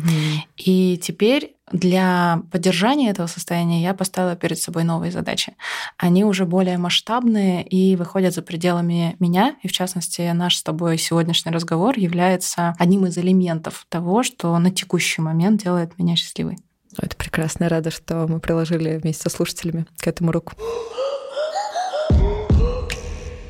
И 0.57 0.99
теперь 1.01 1.55
для 1.71 2.41
поддержания 2.51 3.09
этого 3.09 3.27
состояния 3.27 3.81
я 3.81 3.93
поставила 3.93 4.35
перед 4.35 4.59
собой 4.59 4.83
новые 4.83 5.11
задачи. 5.11 5.55
Они 5.97 6.23
уже 6.23 6.45
более 6.45 6.77
масштабные 6.77 7.63
и 7.63 7.95
выходят 7.95 8.33
за 8.33 8.41
пределами 8.41 9.15
меня. 9.19 9.55
И 9.63 9.67
в 9.67 9.71
частности, 9.71 10.29
наш 10.33 10.57
с 10.57 10.63
тобой 10.63 10.97
сегодняшний 10.97 11.51
разговор 11.51 11.97
является 11.97 12.75
одним 12.77 13.05
из 13.05 13.17
элементов 13.17 13.85
того, 13.89 14.23
что 14.23 14.57
на 14.59 14.71
текущий 14.71 15.21
момент 15.21 15.63
делает 15.63 15.97
меня 15.97 16.15
счастливой. 16.15 16.57
Это 17.01 17.15
прекрасно. 17.15 17.69
Рада, 17.69 17.91
что 17.91 18.27
мы 18.27 18.39
приложили 18.39 18.97
вместе 18.97 19.23
со 19.23 19.29
слушателями 19.29 19.85
к 19.97 20.07
этому 20.07 20.31
руку. 20.31 20.53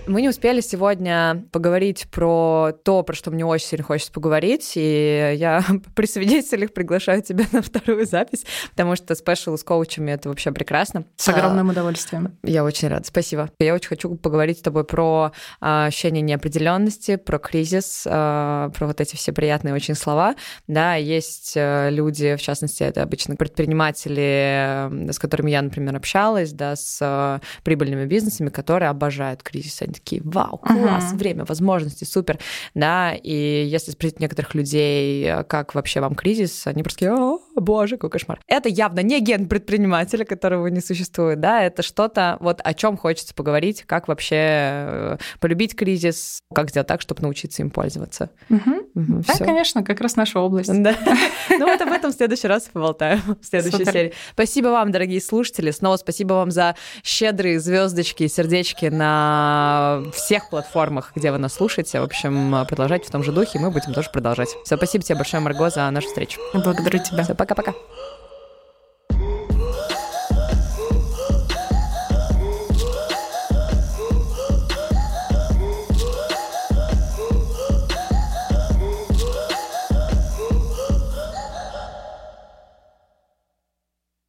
Мы 0.08 0.22
не 0.22 0.30
успели 0.30 0.62
сегодня 0.62 1.46
поговорить 1.52 2.08
про 2.12 2.74
то, 2.84 3.02
про 3.02 3.16
что 3.16 3.32
мне 3.32 3.44
очень 3.44 3.66
сильно 3.66 3.84
хочется 3.84 4.12
поговорить, 4.12 4.74
и 4.76 5.36
я 5.38 5.64
при 5.96 6.06
свидетелях 6.06 6.74
приглашаю 6.74 7.24
тебя 7.24 7.46
на 7.52 7.64
вторую 7.64 8.06
запись, 8.06 8.46
потому 8.70 8.96
что 8.96 9.16
спешл 9.16 9.58
с 9.58 9.64
коучами— 9.64 10.12
это 10.14 10.30
вообще 10.30 10.52
прекрасно. 10.52 11.06
С 11.16 11.28
огромным 11.30 11.70
удовольствием. 11.70 12.38
Я 12.44 12.64
очень 12.64 12.88
рада, 12.88 13.06
спасибо. 13.06 13.50
Я 13.60 13.74
очень 13.74 13.90
хочу 13.90 14.14
поговорить 14.16 14.60
с 14.60 14.62
тобой 14.62 14.84
про 14.84 15.32
а, 15.60 15.88
ощущение 15.88 16.22
неопределенности, 16.22 17.16
про 17.16 17.40
кризис, 17.40 18.06
а, 18.08 18.70
про 18.70 18.88
вот 18.88 19.02
эти 19.02 19.16
все 19.16 19.34
приятные 19.34 19.74
очень 19.74 19.96
слова. 19.96 20.36
Да, 20.68 20.96
есть 20.96 21.54
э, 21.56 21.90
люди, 21.90 22.36
в 22.36 22.42
частности, 22.42 22.84
это 22.84 23.02
обычно 23.02 23.36
предприниматели, 23.36 25.12
с 25.12 25.18
которыми 25.18 25.52
я, 25.52 25.62
например, 25.62 25.96
общалась, 25.96 26.52
да, 26.52 26.76
с 26.76 27.00
э, 27.02 27.40
прибыльными 27.64 28.06
бизнесами, 28.06 28.50
которые 28.50 28.90
обожают 28.90 29.42
кризис, 29.42 29.82
они 29.82 29.95
такие, 29.96 30.22
вау, 30.24 30.58
класс, 30.58 31.14
uh-huh. 31.14 31.18
время, 31.18 31.46
возможности, 31.46 32.04
супер, 32.04 32.40
да, 32.74 33.14
и 33.14 33.66
если 33.66 33.92
спросить 33.92 34.20
некоторых 34.20 34.56
людей, 34.56 35.44
как 35.48 35.76
вообще 35.76 36.02
вам 36.02 36.16
кризис, 36.16 36.68
они 36.68 36.84
просто 36.84 37.06
такие, 37.06 37.42
боже, 37.56 37.98
какой 37.98 38.10
кошмар. 38.10 38.40
Это 38.48 38.70
явно 38.70 39.00
не 39.02 39.20
ген 39.20 39.48
предпринимателя, 39.48 40.26
которого 40.26 40.68
не 40.68 40.82
существует, 40.82 41.40
да, 41.40 41.64
это 41.64 41.82
что-то, 41.82 42.38
вот 42.40 42.62
о 42.64 42.74
чем 42.74 42.98
хочется 42.98 43.34
поговорить, 43.34 43.84
как 43.86 44.08
вообще 44.08 44.36
э, 44.38 45.18
полюбить 45.40 45.76
кризис, 45.76 46.42
как 46.54 46.70
сделать 46.70 46.88
так, 46.88 47.02
чтобы 47.02 47.22
научиться 47.22 47.62
им 47.62 47.70
пользоваться. 47.70 48.30
Uh-huh. 48.50 48.86
Угу, 48.96 49.24
да, 49.28 49.34
всё. 49.34 49.46
конечно, 49.46 49.84
как 49.84 50.02
раз 50.02 50.16
наша 50.16 50.40
область. 50.40 50.72
Да. 50.82 50.96
Ну 51.50 51.66
вот 51.66 51.82
об 51.82 51.92
этом 51.92 52.12
в 52.12 52.16
следующий 52.16 52.48
раз 52.48 52.64
поболтаем, 52.64 53.22
в 53.42 53.46
следующей 53.46 53.78
Супер. 53.78 53.92
серии. 53.92 54.14
Спасибо 54.34 54.68
вам, 54.70 54.92
дорогие 54.92 55.22
слушатели. 55.22 55.72
Снова 55.72 55.98
спасибо 55.98 56.34
вам 56.34 56.52
за 56.52 56.76
щедрые 57.04 57.60
звездочки, 57.60 58.28
сердечки 58.28 58.86
на 58.88 60.04
всех 60.14 60.50
платформах, 60.50 61.12
где 61.16 61.32
вы 61.32 61.38
нас 61.38 61.54
слушаете. 61.54 62.00
В 62.00 62.04
общем, 62.04 62.66
продолжайте 62.68 63.08
в 63.08 63.12
том 63.12 63.24
же 63.24 63.32
духе, 63.32 63.60
мы 63.60 63.72
будем 63.72 63.94
тоже 63.94 64.10
продолжать. 64.12 64.50
Все, 64.64 64.76
спасибо 64.78 65.04
тебе 65.04 65.16
большое, 65.16 65.42
Марго, 65.42 65.70
за 65.70 65.90
нашу 65.92 66.08
встречу. 66.08 66.40
Благодарю 66.54 67.00
тебя. 67.00 67.24
Все, 67.24 67.36
пока-пока. 67.46 67.74